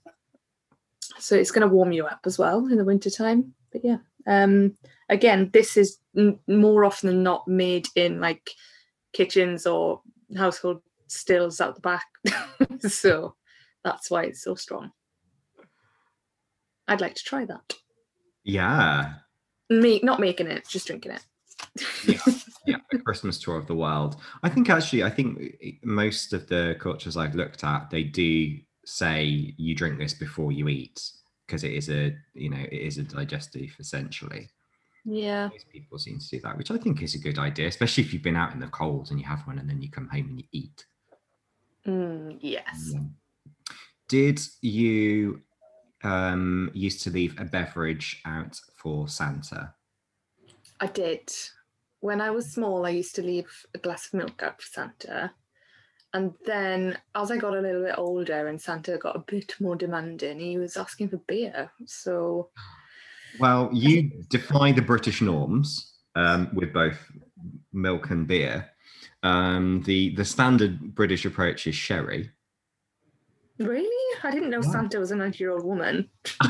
so 1.17 1.35
it's 1.35 1.51
going 1.51 1.67
to 1.67 1.73
warm 1.73 1.91
you 1.91 2.05
up 2.05 2.21
as 2.25 2.37
well 2.37 2.65
in 2.67 2.77
the 2.77 2.85
wintertime. 2.85 3.53
But 3.71 3.85
yeah, 3.85 3.97
um, 4.27 4.75
again, 5.09 5.49
this 5.53 5.77
is 5.77 5.97
n- 6.17 6.39
more 6.47 6.83
often 6.85 7.07
than 7.07 7.23
not 7.23 7.47
made 7.47 7.87
in 7.95 8.19
like 8.19 8.49
kitchens 9.13 9.65
or 9.65 10.01
household 10.37 10.81
stills 11.07 11.61
out 11.61 11.75
the 11.75 11.81
back. 11.81 12.05
so 12.89 13.35
that's 13.83 14.11
why 14.11 14.23
it's 14.23 14.43
so 14.43 14.55
strong. 14.55 14.91
I'd 16.87 17.01
like 17.01 17.15
to 17.15 17.23
try 17.23 17.45
that. 17.45 17.73
yeah, 18.43 19.13
Me, 19.69 19.99
not 20.03 20.19
making 20.19 20.47
it, 20.47 20.67
just 20.67 20.87
drinking 20.87 21.13
it. 21.13 21.23
yeah, 22.05 22.33
yeah, 22.65 22.77
the 22.91 22.99
Christmas 22.99 23.39
tour 23.39 23.57
of 23.57 23.67
the 23.67 23.75
world. 23.75 24.17
I 24.43 24.49
think 24.49 24.69
actually, 24.69 25.03
I 25.03 25.09
think 25.09 25.39
most 25.83 26.33
of 26.33 26.47
the 26.47 26.75
cultures 26.79 27.15
I've 27.15 27.35
looked 27.35 27.63
at, 27.63 27.89
they 27.89 28.03
do 28.03 28.57
say 28.85 29.23
you 29.23 29.75
drink 29.75 29.99
this 29.99 30.13
before 30.13 30.51
you 30.51 30.67
eat 30.67 31.01
because 31.51 31.65
it 31.65 31.73
is 31.73 31.89
a, 31.89 32.15
you 32.33 32.49
know, 32.49 32.61
it 32.71 32.73
is 32.73 32.97
a 32.97 33.03
digestive 33.03 33.75
essentially. 33.77 34.49
Yeah. 35.03 35.49
Most 35.49 35.69
people 35.69 35.99
seem 35.99 36.17
to 36.17 36.29
do 36.29 36.39
that, 36.39 36.57
which 36.57 36.71
I 36.71 36.77
think 36.77 37.01
is 37.01 37.13
a 37.13 37.19
good 37.19 37.37
idea, 37.37 37.67
especially 37.67 38.05
if 38.05 38.13
you've 38.13 38.23
been 38.23 38.37
out 38.37 38.53
in 38.53 38.61
the 38.61 38.67
cold 38.67 39.09
and 39.11 39.19
you 39.19 39.25
have 39.25 39.45
one 39.45 39.59
and 39.59 39.69
then 39.69 39.81
you 39.81 39.91
come 39.91 40.07
home 40.07 40.29
and 40.29 40.39
you 40.39 40.45
eat. 40.53 40.85
Mm, 41.85 42.37
yes. 42.39 42.93
Did 44.07 44.39
you 44.61 45.41
um 46.03 46.71
used 46.73 47.03
to 47.03 47.09
leave 47.09 47.35
a 47.37 47.43
beverage 47.43 48.21
out 48.25 48.57
for 48.77 49.09
Santa? 49.09 49.73
I 50.79 50.87
did. 50.87 51.33
When 51.99 52.21
I 52.21 52.31
was 52.31 52.53
small, 52.53 52.85
I 52.85 52.91
used 52.91 53.15
to 53.15 53.21
leave 53.21 53.51
a 53.75 53.77
glass 53.77 54.07
of 54.07 54.13
milk 54.13 54.41
out 54.41 54.61
for 54.61 54.67
Santa. 54.67 55.33
And 56.13 56.33
then 56.45 56.97
as 57.15 57.31
I 57.31 57.37
got 57.37 57.55
a 57.55 57.61
little 57.61 57.83
bit 57.83 57.95
older 57.97 58.47
and 58.47 58.61
Santa 58.61 58.97
got 58.97 59.15
a 59.15 59.19
bit 59.19 59.55
more 59.59 59.75
demanding, 59.75 60.39
he 60.39 60.57
was 60.57 60.75
asking 60.75 61.09
for 61.09 61.17
beer. 61.27 61.71
So 61.85 62.49
Well, 63.39 63.69
you 63.71 64.11
defy 64.29 64.73
the 64.73 64.81
British 64.81 65.21
norms 65.21 65.93
um, 66.15 66.49
with 66.53 66.73
both 66.73 66.97
milk 67.71 68.09
and 68.09 68.27
beer. 68.27 68.69
Um, 69.23 69.83
the 69.85 70.15
the 70.15 70.25
standard 70.25 70.95
British 70.95 71.25
approach 71.25 71.67
is 71.67 71.75
sherry. 71.75 72.31
really? 73.57 74.17
I 74.23 74.31
didn't 74.31 74.49
know. 74.49 74.61
Santa 74.61 74.99
was 74.99 75.11
a 75.11 75.15
90 75.15 75.37
year 75.37 75.51
old 75.51 75.63
woman. 75.63 76.09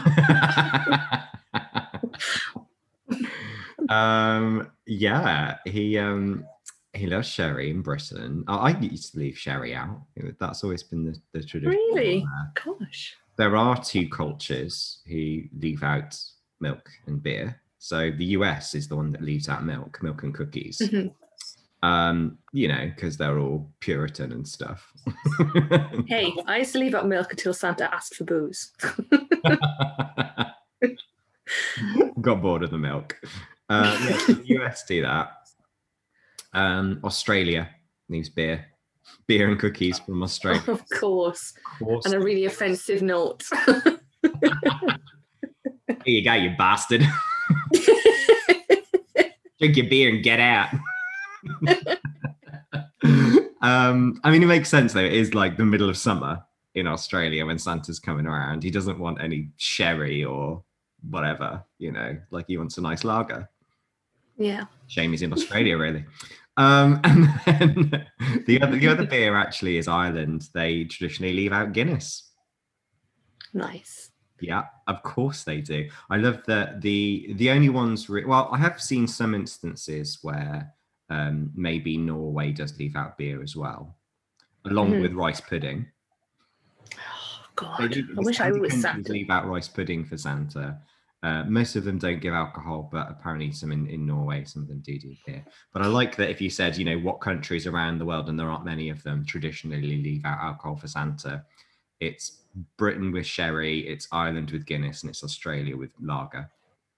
um, 3.89 4.71
yeah, 4.85 5.57
he 5.65 5.97
um, 5.97 6.45
he 6.93 7.07
loves 7.07 7.27
sherry 7.27 7.69
in 7.69 7.81
Britain. 7.81 8.43
I, 8.47 8.71
I 8.71 8.79
used 8.79 9.13
to 9.13 9.19
leave 9.19 9.37
sherry 9.37 9.73
out. 9.75 10.01
That's 10.39 10.63
always 10.63 10.83
been 10.83 11.05
the, 11.05 11.15
the 11.31 11.43
tradition. 11.43 11.69
Really? 11.69 12.19
there. 12.19 12.75
Gosh. 12.79 13.15
there 13.37 13.55
are 13.55 13.81
two 13.81 14.09
cultures 14.09 14.99
who 15.07 15.43
leave 15.57 15.83
out 15.83 16.17
milk 16.59 16.89
and 17.07 17.21
beer. 17.23 17.59
So 17.79 18.11
the 18.11 18.25
US 18.25 18.75
is 18.75 18.87
the 18.87 18.95
one 18.95 19.11
that 19.11 19.21
leaves 19.21 19.49
out 19.49 19.63
milk, 19.65 20.03
milk 20.03 20.23
and 20.23 20.33
cookies. 20.33 20.79
Mhm. 20.79 21.13
Um, 21.83 22.37
you 22.53 22.67
know, 22.67 22.91
because 22.93 23.17
they're 23.17 23.39
all 23.39 23.71
Puritan 23.79 24.31
and 24.33 24.47
stuff. 24.47 24.91
Hey, 26.07 26.31
I 26.45 26.57
used 26.57 26.73
to 26.73 26.79
leave 26.79 26.93
out 26.93 27.07
milk 27.07 27.31
until 27.31 27.53
Santa 27.53 27.91
asked 27.93 28.15
for 28.15 28.23
booze. 28.25 28.71
Got 32.21 32.41
bored 32.41 32.63
of 32.63 32.69
the 32.71 32.77
milk. 32.77 33.19
Uh, 33.69 33.97
yeah, 34.03 34.35
the 34.35 34.43
US 34.59 34.83
do 34.83 35.01
that. 35.01 35.40
Um, 36.53 36.99
Australia 37.03 37.69
needs 38.09 38.29
beer, 38.29 38.65
beer 39.27 39.49
and 39.49 39.59
cookies 39.59 39.99
from 39.99 40.21
Australia. 40.23 40.61
of 40.67 40.83
course. 40.89 41.53
Of 41.73 41.87
course. 41.87 42.05
And 42.05 42.13
a 42.13 42.19
really 42.19 42.45
offensive 42.45 43.01
note. 43.01 43.43
Here 46.05 46.15
you 46.15 46.23
go, 46.23 46.33
you 46.33 46.55
bastard. 46.57 47.05
Drink 49.59 49.77
your 49.77 49.87
beer 49.87 50.09
and 50.09 50.23
get 50.23 50.39
out. 50.39 50.69
um, 53.61 54.19
I 54.23 54.31
mean, 54.31 54.41
it 54.43 54.47
makes 54.47 54.69
sense 54.69 54.93
though. 54.93 55.01
It 55.01 55.13
is 55.13 55.35
like 55.35 55.57
the 55.57 55.65
middle 55.65 55.89
of 55.89 55.97
summer 55.97 56.43
in 56.73 56.87
Australia 56.87 57.45
when 57.45 57.59
Santa's 57.59 57.99
coming 57.99 58.25
around. 58.25 58.63
He 58.63 58.71
doesn't 58.71 58.97
want 58.99 59.21
any 59.21 59.49
sherry 59.57 60.23
or 60.23 60.63
whatever, 61.09 61.63
you 61.77 61.91
know, 61.91 62.17
like 62.31 62.45
he 62.47 62.57
wants 62.57 62.77
a 62.77 62.81
nice 62.81 63.03
lager. 63.03 63.49
Yeah. 64.37 64.65
Shame 64.87 65.11
he's 65.11 65.21
in 65.21 65.33
Australia, 65.33 65.77
really. 65.77 66.05
Um, 66.57 66.99
and 67.05 67.27
then 67.45 68.07
the 68.45 68.61
other 68.61 68.77
the 68.77 68.87
other 68.87 69.05
beer 69.05 69.35
actually 69.35 69.77
is 69.77 69.87
Ireland. 69.87 70.49
They 70.53 70.83
traditionally 70.85 71.33
leave 71.33 71.53
out 71.53 71.73
Guinness. 71.73 72.29
Nice. 73.53 74.11
Yeah, 74.39 74.63
of 74.87 75.03
course 75.03 75.43
they 75.43 75.61
do. 75.61 75.87
I 76.09 76.17
love 76.17 76.41
that 76.47 76.81
the 76.81 77.33
the 77.35 77.51
only 77.51 77.69
ones. 77.69 78.09
Re- 78.09 78.25
well, 78.25 78.49
I 78.51 78.57
have 78.57 78.81
seen 78.81 79.07
some 79.07 79.35
instances 79.35 80.19
where 80.23 80.73
um, 81.09 81.51
maybe 81.55 81.97
Norway 81.97 82.51
does 82.51 82.77
leave 82.79 82.95
out 82.95 83.17
beer 83.17 83.43
as 83.43 83.55
well, 83.55 83.95
along 84.65 84.91
Mhm. 84.93 85.01
with 85.01 85.13
rice 85.13 85.41
pudding. 85.41 85.85
Oh, 86.97 87.45
God. 87.55 87.93
I 87.97 88.03
wish 88.21 88.39
I 88.39 88.51
was 88.51 88.81
Santa. 88.81 89.11
leave 89.11 89.29
out 89.29 89.45
rice 89.47 89.67
pudding 89.67 90.05
for 90.05 90.17
Santa. 90.17 90.79
Uh, 91.23 91.43
most 91.43 91.75
of 91.75 91.83
them 91.83 91.99
don't 91.99 92.19
give 92.19 92.33
alcohol, 92.33 92.89
but 92.91 93.07
apparently 93.09 93.51
some 93.51 93.71
in, 93.71 93.87
in 93.87 94.07
Norway, 94.07 94.43
some 94.43 94.63
of 94.63 94.67
them 94.67 94.79
do 94.79 94.97
do 94.97 95.15
beer. 95.25 95.45
But 95.71 95.83
I 95.83 95.87
like 95.87 96.15
that 96.15 96.31
if 96.31 96.41
you 96.41 96.49
said, 96.49 96.77
you 96.77 96.85
know, 96.85 96.97
what 96.97 97.21
countries 97.21 97.67
around 97.67 97.99
the 97.99 98.05
world, 98.05 98.27
and 98.27 98.39
there 98.39 98.49
aren't 98.49 98.65
many 98.65 98.89
of 98.89 99.03
them, 99.03 99.23
traditionally 99.25 99.81
leave 99.81 100.25
out 100.25 100.39
alcohol 100.39 100.77
for 100.77 100.87
Santa. 100.87 101.43
It's 101.99 102.39
Britain 102.77 103.11
with 103.11 103.27
sherry, 103.27 103.87
it's 103.87 104.07
Ireland 104.11 104.49
with 104.49 104.65
Guinness, 104.65 105.03
and 105.03 105.11
it's 105.11 105.23
Australia 105.23 105.77
with 105.77 105.91
lager. 106.01 106.49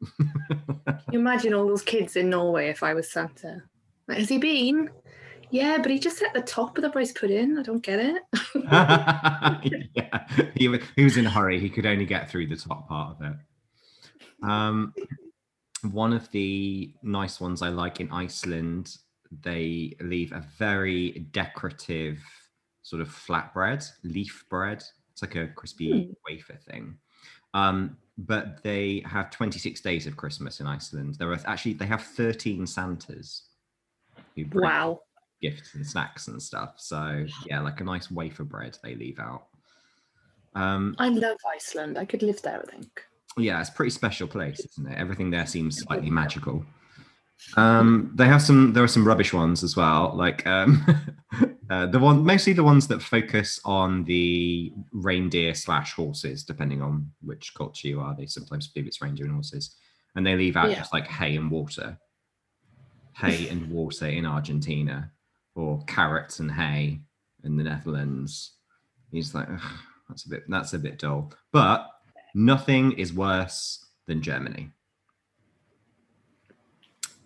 You 1.11 1.19
imagine 1.19 1.53
all 1.53 1.67
those 1.67 1.83
kids 1.83 2.15
in 2.15 2.31
Norway 2.31 2.69
if 2.69 2.81
I 2.81 2.95
was 2.95 3.11
Santa. 3.11 3.61
Like, 4.07 4.17
Has 4.17 4.29
he 4.29 4.39
been? 4.39 4.89
Yeah, 5.51 5.77
but 5.77 5.91
he 5.91 5.99
just 5.99 6.17
set 6.17 6.33
the 6.33 6.41
top 6.41 6.75
of 6.75 6.81
the 6.81 6.89
rice 6.89 7.11
pudding. 7.11 7.59
I 7.59 7.61
don't 7.61 7.83
get 7.83 7.99
it. 7.99 8.23
yeah, 9.95 10.27
he, 10.55 10.75
he 10.95 11.03
was 11.03 11.17
in 11.17 11.27
a 11.27 11.29
hurry. 11.29 11.59
He 11.59 11.69
could 11.69 11.85
only 11.85 12.07
get 12.07 12.31
through 12.31 12.47
the 12.47 12.55
top 12.55 12.87
part 12.87 13.15
of 13.15 13.21
it. 13.21 13.33
Um, 14.43 14.93
one 15.91 16.13
of 16.13 16.29
the 16.31 16.93
nice 17.03 17.39
ones 17.39 17.61
I 17.61 17.69
like 17.69 17.99
in 17.99 18.11
Iceland, 18.11 18.97
they 19.41 19.95
leave 19.99 20.31
a 20.31 20.45
very 20.57 21.27
decorative 21.31 22.19
sort 22.81 23.01
of 23.01 23.09
flatbread, 23.09 23.85
leaf 24.03 24.45
bread. 24.49 24.83
It's 25.11 25.21
like 25.21 25.35
a 25.35 25.47
crispy 25.47 26.13
wafer 26.27 26.57
thing. 26.69 26.97
Um, 27.53 27.97
but 28.17 28.61
they 28.63 29.03
have 29.05 29.31
26 29.31 29.81
days 29.81 30.07
of 30.07 30.17
Christmas 30.17 30.59
in 30.59 30.67
Iceland. 30.67 31.15
There 31.15 31.31
are 31.31 31.39
actually 31.45 31.73
they 31.73 31.85
have 31.85 32.03
13 32.03 32.67
Santas 32.67 33.43
who 34.35 34.45
bring 34.45 34.69
wow. 34.69 35.01
gifts 35.41 35.73
and 35.75 35.85
snacks 35.85 36.27
and 36.27 36.41
stuff. 36.41 36.75
So 36.77 37.25
yeah, 37.45 37.59
like 37.59 37.81
a 37.81 37.83
nice 37.83 38.11
wafer 38.11 38.43
bread 38.43 38.77
they 38.83 38.95
leave 38.95 39.19
out. 39.19 39.47
Um, 40.55 40.95
I 40.99 41.09
love 41.09 41.37
Iceland. 41.55 41.97
I 41.97 42.05
could 42.05 42.21
live 42.21 42.41
there, 42.43 42.61
I 42.61 42.71
think. 42.71 43.03
Yeah, 43.37 43.59
it's 43.59 43.69
a 43.69 43.73
pretty 43.73 43.89
special 43.91 44.27
place, 44.27 44.59
isn't 44.59 44.87
it? 44.91 44.97
Everything 44.97 45.29
there 45.31 45.45
seems 45.47 45.79
slightly 45.79 46.09
magical. 46.09 46.65
Um, 47.57 48.11
they 48.15 48.25
have 48.27 48.41
some. 48.41 48.73
There 48.73 48.83
are 48.83 48.87
some 48.87 49.05
rubbish 49.05 49.33
ones 49.33 49.63
as 49.63 49.75
well, 49.75 50.13
like 50.15 50.45
um, 50.47 50.85
uh, 51.69 51.87
the 51.87 51.99
one, 51.99 52.23
mostly 52.23 52.53
the 52.53 52.63
ones 52.63 52.87
that 52.87 53.01
focus 53.01 53.59
on 53.65 54.03
the 54.05 54.71
reindeer 54.93 55.53
slash 55.53 55.93
horses, 55.93 56.43
depending 56.43 56.81
on 56.81 57.11
which 57.21 57.53
culture 57.55 57.87
you 57.87 57.99
are. 57.99 58.15
They 58.15 58.27
sometimes 58.27 58.67
believe 58.67 58.87
it's 58.87 59.01
reindeer 59.01 59.25
and 59.25 59.33
horses, 59.33 59.75
and 60.15 60.25
they 60.25 60.35
leave 60.35 60.55
out 60.55 60.69
Yeah. 60.69 60.77
just 60.77 60.93
like 60.93 61.07
hay 61.07 61.35
and 61.35 61.51
water, 61.51 61.97
hay 63.15 63.49
and 63.49 63.69
water 63.69 64.07
in 64.07 64.25
Argentina, 64.25 65.11
or 65.55 65.83
carrots 65.85 66.39
and 66.39 66.51
hay 66.51 67.01
in 67.43 67.57
the 67.57 67.63
Netherlands. 67.63 68.53
He's 69.11 69.35
like, 69.35 69.49
that's 70.07 70.25
a 70.25 70.29
bit, 70.29 70.43
that's 70.47 70.73
a 70.73 70.79
bit 70.79 70.97
dull, 70.99 71.33
but 71.51 71.89
nothing 72.33 72.93
is 72.93 73.13
worse 73.13 73.85
than 74.05 74.21
Germany. 74.21 74.69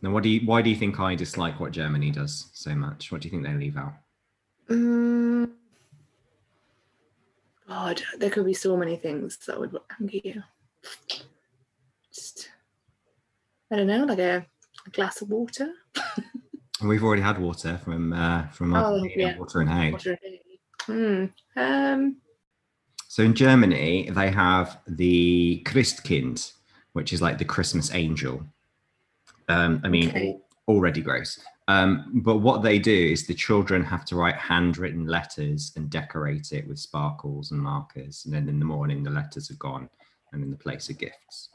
Now, 0.01 0.11
what 0.11 0.23
do 0.23 0.29
you? 0.29 0.45
Why 0.45 0.61
do 0.61 0.69
you 0.69 0.75
think 0.75 0.99
I 0.99 1.15
dislike 1.15 1.59
what 1.59 1.71
Germany 1.71 2.11
does 2.11 2.49
so 2.53 2.75
much? 2.75 3.11
What 3.11 3.21
do 3.21 3.27
you 3.27 3.31
think 3.31 3.43
they 3.43 3.53
leave 3.53 3.77
out? 3.77 3.93
Mm. 4.69 5.49
God, 7.67 8.01
there 8.17 8.29
could 8.29 8.45
be 8.45 8.53
so 8.53 8.77
many 8.77 8.95
things 8.95 9.37
that 9.47 9.59
would 9.59 9.75
anger 9.99 10.17
you. 10.23 10.43
Just, 12.13 12.49
I 13.71 13.75
don't 13.75 13.87
know, 13.87 14.05
like 14.05 14.19
a, 14.19 14.45
a 14.85 14.89
glass 14.91 15.21
of 15.21 15.29
water. 15.29 15.69
We've 16.83 17.03
already 17.03 17.23
had 17.23 17.39
water 17.39 17.79
from 17.83 18.13
uh, 18.13 18.47
from 18.49 18.75
Oh, 18.75 19.03
yeah. 19.15 19.37
water 19.37 19.61
and 19.61 19.69
hay. 19.69 19.91
Water. 19.91 20.17
Hmm. 20.85 21.25
Um. 21.55 22.17
So 23.17 23.23
in 23.23 23.33
Germany, 23.33 24.11
they 24.11 24.29
have 24.29 24.79
the 24.87 25.63
Christkind, 25.65 26.51
which 26.93 27.11
is 27.13 27.19
like 27.19 27.39
the 27.39 27.45
Christmas 27.45 27.91
angel. 27.95 28.45
Um, 29.49 29.81
I 29.83 29.87
mean, 29.87 30.09
Okay. 30.09 30.39
already 30.67 31.01
gross. 31.01 31.39
Um, 31.67 32.21
but 32.23 32.37
what 32.37 32.61
they 32.61 32.77
do 32.77 32.93
is 32.93 33.25
the 33.25 33.33
children 33.33 33.83
have 33.83 34.05
to 34.05 34.15
write 34.15 34.35
handwritten 34.35 35.07
letters 35.07 35.71
and 35.75 35.89
decorate 35.89 36.51
it 36.51 36.67
with 36.67 36.77
sparkles 36.77 37.49
and 37.49 37.59
markers. 37.59 38.23
And 38.25 38.35
then 38.35 38.47
in 38.47 38.59
the 38.59 38.65
morning, 38.65 39.01
the 39.01 39.09
letters 39.09 39.49
are 39.49 39.55
gone 39.55 39.89
and 40.31 40.43
in 40.43 40.51
the 40.51 40.55
place 40.55 40.87
are 40.91 40.93
gifts. 40.93 41.49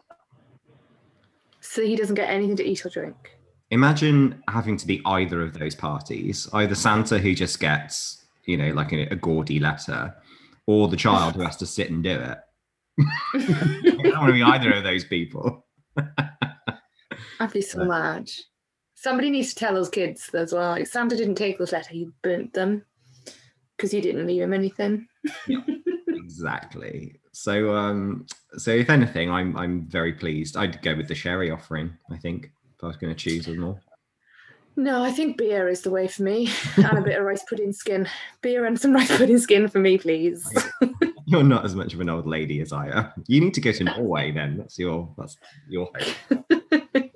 So 1.61 1.83
he 1.83 1.95
doesn't 1.95 2.17
get 2.17 2.29
anything 2.29 2.57
to 2.57 2.65
eat 2.65 2.85
or 2.85 2.91
drink. 2.91 3.39
Imagine 3.71 4.43
having 4.49 4.77
to 4.79 4.87
be 4.89 5.01
either 5.05 5.41
of 5.43 5.57
those 5.57 5.77
parties 5.77 6.49
either 6.55 6.75
Santa, 6.75 7.21
who 7.21 7.37
just 7.37 7.61
gets, 7.61 8.25
you 8.47 8.57
know, 8.57 8.73
like 8.73 8.93
a, 8.93 9.03
a 9.13 9.15
gaudy 9.15 9.61
letter, 9.61 10.17
or 10.67 10.89
the 10.89 10.97
child 10.97 11.35
who 11.35 11.43
has 11.43 11.57
to 11.59 11.67
sit 11.67 11.91
and 11.91 12.03
do 12.03 12.11
it. 12.11 12.39
I 13.35 13.99
don't 14.03 14.17
want 14.17 14.27
to 14.29 14.33
be 14.33 14.43
either 14.43 14.73
of 14.73 14.85
those 14.85 15.05
people. 15.05 15.67
I'd 17.41 17.53
be 17.53 17.63
so 17.63 17.85
mad. 17.85 18.31
Somebody 18.95 19.31
needs 19.31 19.51
to 19.51 19.57
tell 19.57 19.75
those 19.75 19.89
kids 19.89 20.31
as 20.35 20.53
well. 20.53 20.71
Like 20.71 20.87
Santa 20.87 21.17
didn't 21.17 21.35
take 21.35 21.59
those 21.59 21.73
letter, 21.73 21.91
he 21.91 22.09
burnt 22.23 22.53
them 22.53 22.85
because 23.77 23.93
you 23.93 24.01
didn't 24.01 24.27
leave 24.27 24.43
him 24.43 24.53
anything. 24.53 25.09
exactly. 26.09 27.17
So, 27.33 27.75
um, 27.75 28.27
so 28.57 28.71
if 28.71 28.91
anything, 28.91 29.31
I'm 29.31 29.57
I'm 29.57 29.87
very 29.89 30.13
pleased. 30.13 30.57
I'd 30.57 30.81
go 30.83 30.95
with 30.95 31.09
the 31.09 31.15
sherry 31.15 31.51
offering. 31.51 31.93
I 32.11 32.17
think 32.19 32.53
if 32.77 32.85
I 32.85 32.87
was 32.87 32.97
going 32.97 33.15
to 33.15 33.19
choose 33.19 33.47
them 33.47 33.65
all. 33.65 33.81
No, 34.75 35.03
I 35.03 35.11
think 35.11 35.37
beer 35.37 35.69
is 35.69 35.83
the 35.83 35.91
way 35.91 36.09
for 36.09 36.23
me, 36.23 36.49
and 36.77 36.99
a 36.99 37.03
bit 37.03 37.19
of 37.19 37.25
rice 37.25 37.45
pudding 37.49 37.73
skin. 37.73 38.09
Beer 38.41 38.65
and 38.65 38.79
some 38.81 38.93
rice 38.99 39.15
pudding 39.17 39.39
skin 39.39 39.69
for 39.69 39.79
me, 39.79 39.99
please. 39.99 40.47
You're 41.27 41.43
not 41.43 41.65
as 41.65 41.75
much 41.75 41.93
of 41.95 42.01
an 42.01 42.09
old 42.09 42.27
lady 42.27 42.61
as 42.61 42.73
I 42.73 42.89
am. 42.89 43.13
You 43.27 43.41
need 43.41 43.55
to 43.55 43.61
go 43.61 43.73
to 43.73 43.85
Norway 43.85 44.33
then. 44.33 44.57
That's 44.57 44.79
your 44.79 45.15
that's 45.19 45.37
your 45.69 45.91
hope. 46.31 47.11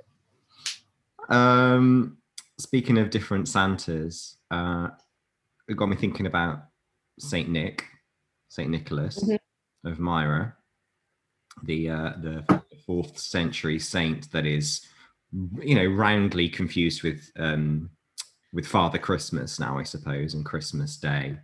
um, 1.29 2.19
speaking 2.59 2.99
of 2.99 3.11
different 3.11 3.49
Santas, 3.49 4.37
uh, 4.51 4.89
it 5.69 5.77
got 5.77 5.89
me 5.89 5.97
thinking 5.97 6.27
about 6.27 6.65
Saint 7.19 7.49
Nick, 7.49 7.85
Saint 8.49 8.71
Nicholas 8.71 9.23
Mhm. 9.25 9.39
of 9.85 9.99
Myra, 9.99 10.55
the 11.65 11.89
uh, 11.91 12.13
the 12.21 12.63
fourth 12.87 13.19
century 13.19 13.79
saint 13.79 14.31
that 14.33 14.47
is, 14.47 14.87
you 15.33 15.75
know, 15.75 15.87
roundly 15.87 16.49
confused 16.49 17.03
with 17.03 17.31
um, 17.39 17.91
with 18.53 18.67
Father 18.67 18.99
Christmas 18.99 19.59
now, 19.59 19.79
I 19.79 19.83
suppose, 19.83 20.35
and 20.35 20.45
Christmas 20.45 20.97
Day. 20.97 21.37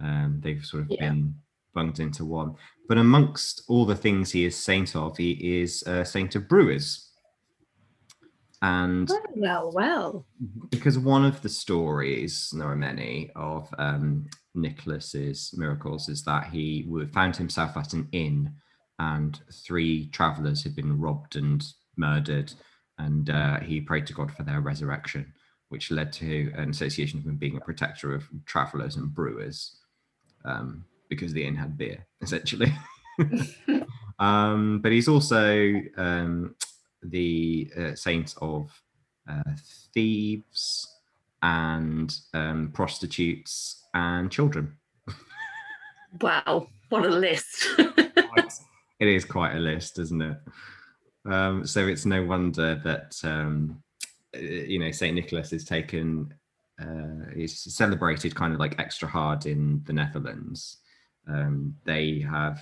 Um, 0.00 0.40
they've 0.42 0.64
sort 0.64 0.84
of 0.84 0.90
Yeah. 0.90 1.08
been 1.10 1.34
bunged 1.74 2.00
into 2.00 2.24
one. 2.24 2.54
But 2.88 2.98
amongst 2.98 3.62
all 3.68 3.86
the 3.86 3.96
things 3.96 4.30
he 4.32 4.44
is 4.44 4.56
saint 4.56 4.96
of, 4.96 5.16
he 5.16 5.60
is 5.60 5.82
a 5.84 6.04
saint 6.04 6.34
of 6.34 6.48
brewers. 6.48 7.10
And 8.62 9.10
well, 9.34 9.70
well. 9.72 10.26
because 10.70 10.98
one 10.98 11.24
of 11.24 11.40
the 11.40 11.48
stories, 11.48 12.50
and 12.52 12.60
there 12.60 12.68
are 12.70 12.76
many, 12.76 13.30
of 13.36 13.72
um, 13.78 14.28
Nicholas's 14.54 15.54
miracles 15.56 16.08
is 16.10 16.24
that 16.24 16.48
he 16.48 16.86
found 17.14 17.36
himself 17.36 17.76
at 17.76 17.94
an 17.94 18.08
inn 18.12 18.52
and 18.98 19.40
three 19.66 20.08
travelers 20.10 20.62
had 20.62 20.76
been 20.76 21.00
robbed 21.00 21.36
and 21.36 21.64
murdered. 21.96 22.52
And 23.06 23.30
uh, 23.30 23.60
he 23.60 23.80
prayed 23.80 24.06
to 24.08 24.12
God 24.12 24.30
for 24.32 24.42
their 24.42 24.60
resurrection, 24.60 25.32
which 25.68 25.90
led 25.90 26.12
to 26.14 26.52
an 26.56 26.70
association 26.70 27.18
of 27.18 27.26
him 27.26 27.36
being 27.36 27.56
a 27.56 27.60
protector 27.60 28.14
of 28.14 28.28
travelers 28.44 28.96
and 28.96 29.14
brewers 29.14 29.76
um, 30.44 30.84
because 31.08 31.32
the 31.32 31.44
inn 31.44 31.56
had 31.56 31.78
beer, 31.78 32.06
essentially. 32.22 32.72
um, 34.18 34.80
but 34.82 34.92
he's 34.92 35.08
also 35.08 35.80
um, 35.96 36.54
the 37.02 37.70
uh, 37.78 37.94
saint 37.94 38.34
of 38.40 38.70
uh, 39.28 39.52
thieves 39.94 40.86
and 41.42 42.16
um, 42.34 42.70
prostitutes 42.74 43.84
and 43.94 44.30
children. 44.30 44.76
Wow, 46.20 46.66
what 46.88 47.06
a 47.06 47.08
list. 47.08 47.66
it 47.78 49.08
is 49.08 49.24
quite 49.24 49.54
a 49.54 49.60
list, 49.60 49.98
isn't 49.98 50.20
it? 50.20 50.36
Um, 51.26 51.66
so 51.66 51.86
it's 51.86 52.06
no 52.06 52.24
wonder 52.24 52.80
that 52.84 53.18
um, 53.24 53.82
uh, 54.34 54.40
you 54.40 54.78
know 54.78 54.90
Saint 54.90 55.14
Nicholas 55.14 55.52
is 55.52 55.64
taken, 55.64 56.32
uh, 56.80 57.30
is 57.34 57.62
celebrated 57.62 58.34
kind 58.34 58.52
of 58.52 58.60
like 58.60 58.78
extra 58.78 59.08
hard 59.08 59.46
in 59.46 59.82
the 59.84 59.92
Netherlands. 59.92 60.78
Um, 61.28 61.76
they 61.84 62.20
have 62.20 62.60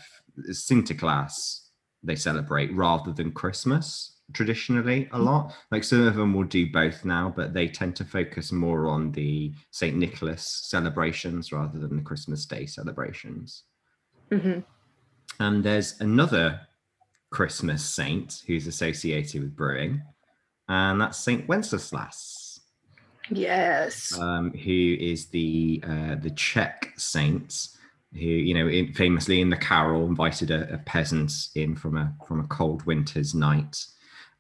Sinterklaas 0.51 1.68
they 2.03 2.16
celebrate 2.16 2.73
rather 2.75 3.12
than 3.12 3.33
Christmas 3.33 4.18
traditionally 4.33 5.09
a 5.12 5.18
lot. 5.18 5.55
Like 5.71 5.85
some 5.85 6.07
of 6.07 6.14
them 6.14 6.35
will 6.35 6.44
do 6.44 6.71
both 6.71 7.05
now, 7.05 7.33
but 7.35 7.55
they 7.55 7.66
tend 7.66 7.97
to 7.97 8.05
focus 8.05 8.53
more 8.53 8.88
on 8.88 9.11
the 9.12 9.53
Saint 9.71 9.97
Nicholas 9.97 10.47
celebrations 10.47 11.51
rather 11.51 11.79
than 11.79 11.97
the 11.97 12.03
Christmas 12.03 12.44
Day 12.44 12.66
celebrations. 12.66 13.64
Mhm. 14.31 14.64
And 15.40 15.64
there's 15.64 16.01
another 16.01 16.61
Christmas 17.31 17.85
saint 17.85 18.43
who's 18.47 18.67
associated 18.67 19.43
with 19.43 19.57
brewing, 19.57 20.03
and 20.68 21.01
that's 21.01 21.18
Saint 21.18 21.49
Wenceslas, 21.49 22.61
Yes. 23.31 24.18
um, 24.18 24.53
who 24.53 24.97
is 24.99 25.29
the 25.29 25.83
uh, 25.87 26.14
the 26.16 26.31
Czech 26.31 26.93
saint 26.97 27.68
who, 28.12 28.20
you 28.20 28.55
know, 28.55 28.68
in, 28.68 28.93
famously 28.95 29.41
in 29.41 29.51
the 29.51 29.57
Carol 29.57 30.07
invited 30.07 30.51
a, 30.51 30.72
a 30.74 30.79
peasant 30.79 31.33
in 31.55 31.76
from 31.76 31.97
a 31.97 32.14
from 32.26 32.41
a 32.41 32.47
cold 32.47 32.85
winter's 32.87 33.35
night. 33.35 33.76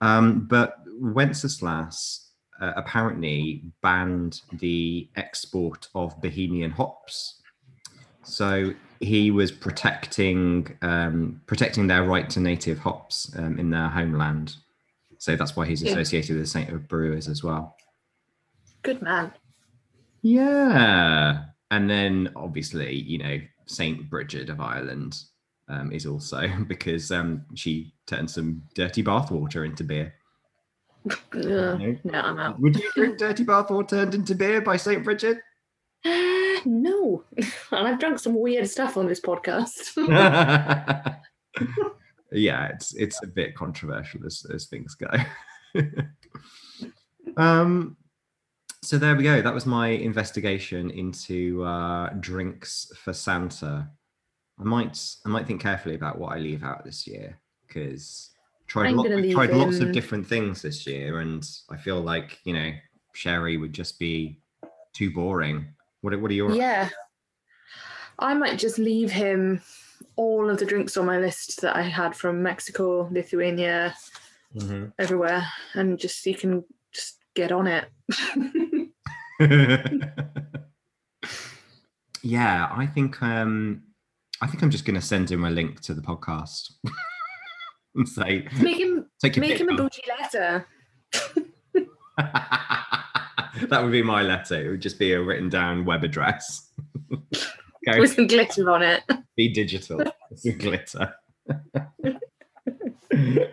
Um, 0.00 0.46
but 0.46 0.76
Wenceslas 1.00 2.30
uh, 2.60 2.72
apparently 2.76 3.64
banned 3.82 4.40
the 4.54 5.08
export 5.16 5.88
of 5.94 6.20
Bohemian 6.20 6.70
hops. 6.70 7.40
So 8.24 8.72
he 9.00 9.30
was 9.30 9.50
protecting 9.52 10.76
um, 10.82 11.40
protecting 11.46 11.86
their 11.86 12.04
right 12.04 12.28
to 12.30 12.40
native 12.40 12.78
hops 12.78 13.32
um, 13.38 13.58
in 13.58 13.70
their 13.70 13.88
homeland. 13.88 14.56
So 15.18 15.34
that's 15.36 15.56
why 15.56 15.66
he's 15.66 15.82
associated 15.82 16.36
with 16.36 16.44
the 16.44 16.50
saint 16.50 16.70
of 16.70 16.86
brewers 16.88 17.26
as 17.28 17.42
well. 17.42 17.76
Good 18.82 19.02
man. 19.02 19.32
Yeah. 20.22 21.44
And 21.70 21.90
then 21.90 22.32
obviously, 22.36 22.94
you 22.94 23.18
know, 23.18 23.38
Saint 23.66 24.08
Bridget 24.08 24.48
of 24.48 24.60
Ireland 24.60 25.20
um, 25.68 25.92
is 25.92 26.06
also 26.06 26.48
because 26.68 27.10
um, 27.10 27.44
she 27.54 27.92
turned 28.06 28.30
some 28.30 28.62
dirty 28.74 29.02
bathwater 29.02 29.64
into 29.66 29.84
beer. 29.84 30.14
Ugh, 31.10 31.20
No. 31.34 31.96
no, 32.04 32.20
I'm 32.20 32.38
out. 32.38 32.60
Would 32.60 32.76
you 32.76 32.90
drink 32.94 33.18
dirty 33.18 33.44
bathwater 33.44 33.88
turned 33.88 34.14
into 34.14 34.34
beer 34.34 34.60
by 34.60 34.76
Saint 34.76 35.04
Bridget? 35.04 35.38
Uh, 36.04 36.60
no, 36.64 37.24
and 37.36 37.88
I've 37.88 37.98
drunk 37.98 38.18
some 38.18 38.38
weird 38.38 38.68
stuff 38.68 38.96
on 38.96 39.06
this 39.06 39.20
podcast. 39.20 39.96
yeah, 42.32 42.68
it's 42.68 42.94
it's 42.94 43.22
a 43.22 43.26
bit 43.26 43.54
controversial 43.54 44.24
as, 44.24 44.44
as 44.52 44.66
things 44.66 44.94
go. 44.94 45.08
um, 47.36 47.96
so 48.82 48.96
there 48.96 49.16
we 49.16 49.24
go. 49.24 49.42
That 49.42 49.54
was 49.54 49.66
my 49.66 49.88
investigation 49.88 50.90
into 50.90 51.64
uh, 51.64 52.10
drinks 52.20 52.90
for 52.96 53.12
Santa. 53.12 53.90
I 54.60 54.64
might 54.64 54.98
I 55.24 55.28
might 55.28 55.46
think 55.46 55.60
carefully 55.60 55.94
about 55.94 56.18
what 56.18 56.32
I 56.32 56.38
leave 56.38 56.62
out 56.62 56.84
this 56.84 57.06
year 57.06 57.38
because 57.66 58.30
tried 58.66 58.88
I'm 58.88 58.96
lo- 58.96 59.02
gonna 59.04 59.16
we've 59.16 59.34
tried 59.34 59.50
lots 59.50 59.78
of 59.78 59.92
different 59.92 60.26
things 60.26 60.62
this 60.62 60.86
year, 60.86 61.20
and 61.20 61.48
I 61.70 61.76
feel 61.76 62.00
like 62.00 62.38
you 62.44 62.54
know 62.54 62.70
sherry 63.14 63.56
would 63.56 63.72
just 63.72 63.98
be 63.98 64.40
too 64.92 65.10
boring. 65.10 65.66
What 66.00 66.12
are- 66.14 66.18
what 66.18 66.30
are 66.30 66.34
your 66.34 66.52
yeah, 66.52 66.88
I 68.18 68.34
might 68.34 68.58
just 68.58 68.78
leave 68.78 69.10
him 69.10 69.60
all 70.16 70.48
of 70.50 70.58
the 70.58 70.66
drinks 70.66 70.96
on 70.96 71.06
my 71.06 71.18
list 71.18 71.60
that 71.62 71.76
I 71.76 71.82
had 71.82 72.14
from 72.16 72.42
Mexico, 72.42 73.08
Lithuania, 73.12 73.94
Mhm. 74.56 74.92
everywhere, 74.98 75.46
and 75.74 75.98
just 75.98 76.24
he 76.24 76.34
can 76.34 76.64
just 76.92 77.18
get 77.34 77.52
on 77.52 77.66
it. 77.66 77.88
yeah, 82.22 82.68
I 82.74 82.86
think 82.86 83.22
um 83.22 83.82
I 84.40 84.46
think 84.46 84.62
I'm 84.62 84.70
just 84.70 84.84
gonna 84.84 85.00
send 85.02 85.30
him 85.30 85.44
a 85.44 85.50
link 85.50 85.80
to 85.82 85.94
the 85.94 86.02
podcast 86.02 86.72
and 87.94 88.08
say 88.08 88.46
make 88.60 88.78
him 88.78 89.06
take 89.22 89.36
make 89.36 89.60
him 89.60 89.68
a 89.68 89.76
bud." 89.76 89.90
bougie 89.90 90.02
letter. 90.20 90.66
that 93.68 93.82
would 93.82 93.92
be 93.92 94.02
my 94.02 94.22
letter. 94.22 94.66
It 94.66 94.70
would 94.70 94.82
just 94.82 94.98
be 94.98 95.12
a 95.12 95.22
written 95.22 95.48
down 95.48 95.84
web 95.84 96.04
address. 96.04 96.70
Go 97.86 98.00
with 98.00 98.14
some 98.14 98.26
glitter 98.26 98.70
on 98.70 98.82
it. 98.82 99.02
be 99.36 99.48
digital. 99.52 100.02
Some 100.34 100.58
glitter. 100.58 101.14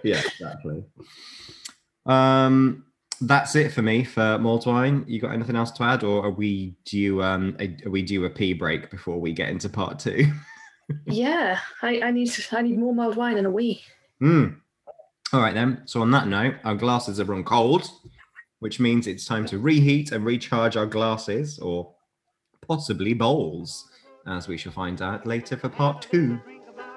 yeah, 0.03 0.21
exactly. 0.25 0.83
Um 2.05 2.85
that's 3.21 3.55
it 3.55 3.71
for 3.71 3.81
me 3.81 4.03
for 4.03 4.37
mulled 4.39 4.65
wine. 4.65 5.05
You 5.07 5.21
got 5.21 5.31
anything 5.31 5.55
else 5.55 5.71
to 5.71 5.83
add, 5.83 6.03
or 6.03 6.25
are 6.25 6.31
we 6.31 6.75
due 6.85 7.23
um 7.23 7.55
are 7.59 7.89
we 7.89 8.01
due 8.01 8.25
a 8.25 8.29
pee 8.29 8.53
break 8.53 8.91
before 8.91 9.19
we 9.19 9.31
get 9.31 9.49
into 9.49 9.69
part 9.69 9.99
two? 9.99 10.31
yeah, 11.05 11.59
I, 11.81 12.01
I 12.01 12.11
need 12.11 12.29
I 12.51 12.61
need 12.61 12.77
more 12.77 12.93
mulled 12.93 13.15
wine 13.15 13.37
and 13.37 13.47
a 13.47 13.51
wee. 13.51 13.81
Hmm. 14.19 14.47
All 15.33 15.41
right 15.41 15.53
then. 15.53 15.81
So 15.85 16.01
on 16.01 16.11
that 16.11 16.27
note, 16.27 16.55
our 16.63 16.75
glasses 16.75 17.19
are 17.19 17.25
run 17.25 17.43
cold, 17.43 17.89
which 18.59 18.79
means 18.79 19.07
it's 19.07 19.25
time 19.25 19.45
to 19.45 19.59
reheat 19.59 20.11
and 20.11 20.25
recharge 20.25 20.77
our 20.77 20.85
glasses, 20.85 21.59
or 21.59 21.93
possibly 22.67 23.13
bowls, 23.13 23.89
as 24.27 24.47
we 24.47 24.57
shall 24.57 24.71
find 24.71 25.01
out 25.01 25.25
later 25.25 25.57
for 25.57 25.69
part 25.69 26.01
two. 26.01 26.39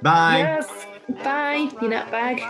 Bye. 0.03 0.39
Yes. 0.39 0.87
Bye, 1.25 1.71
you 1.81 1.89
nutbag. 1.89 2.41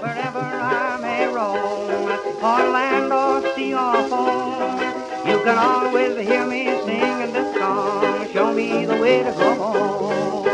Wherever 0.00 0.38
I 0.38 0.98
may 1.00 1.26
roam, 1.26 2.08
or 2.42 2.70
land 2.70 3.12
or 3.12 3.54
sea 3.54 3.74
or 3.74 4.08
foam, 4.08 4.80
you 5.28 5.38
can 5.44 5.58
always 5.58 6.26
hear 6.26 6.46
me 6.46 6.64
singing 6.84 7.32
this 7.32 7.54
song. 7.56 8.32
Show 8.32 8.52
me 8.54 8.86
the 8.86 8.96
way 8.96 9.22
to 9.22 9.32
go 9.32 9.54
home. 9.54 10.45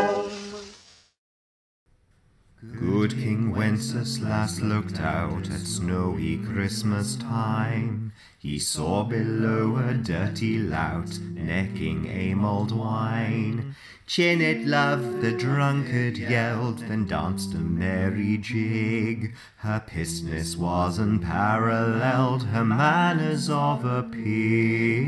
Good 2.71 3.19
King 3.19 3.51
Wenceslas 3.51 4.61
looked 4.61 5.01
out 5.01 5.51
at 5.51 5.67
snowy 5.67 6.39
Christmas 6.39 7.17
time. 7.17 8.13
He 8.39 8.61
saw 8.61 9.03
below 9.03 9.79
a 9.79 9.95
dirty 9.95 10.61
lout 10.61 11.19
necking 11.19 12.07
a 12.07 12.35
mulled 12.35 12.71
wine. 12.71 13.75
Chin 14.07 14.41
it, 14.41 14.65
love, 14.65 15.21
the 15.23 15.33
drunkard 15.33 16.17
yelled, 16.17 16.79
then 16.79 17.09
danced 17.09 17.53
a 17.55 17.59
merry 17.59 18.39
jig. 18.39 19.35
Her 19.57 19.83
pisness 19.85 20.57
was 20.57 21.01
unparalleled, 21.01 22.45
her 22.45 22.65
manners 22.65 23.51
of 23.51 23.85
a 23.85 24.05
pig. 24.05 25.03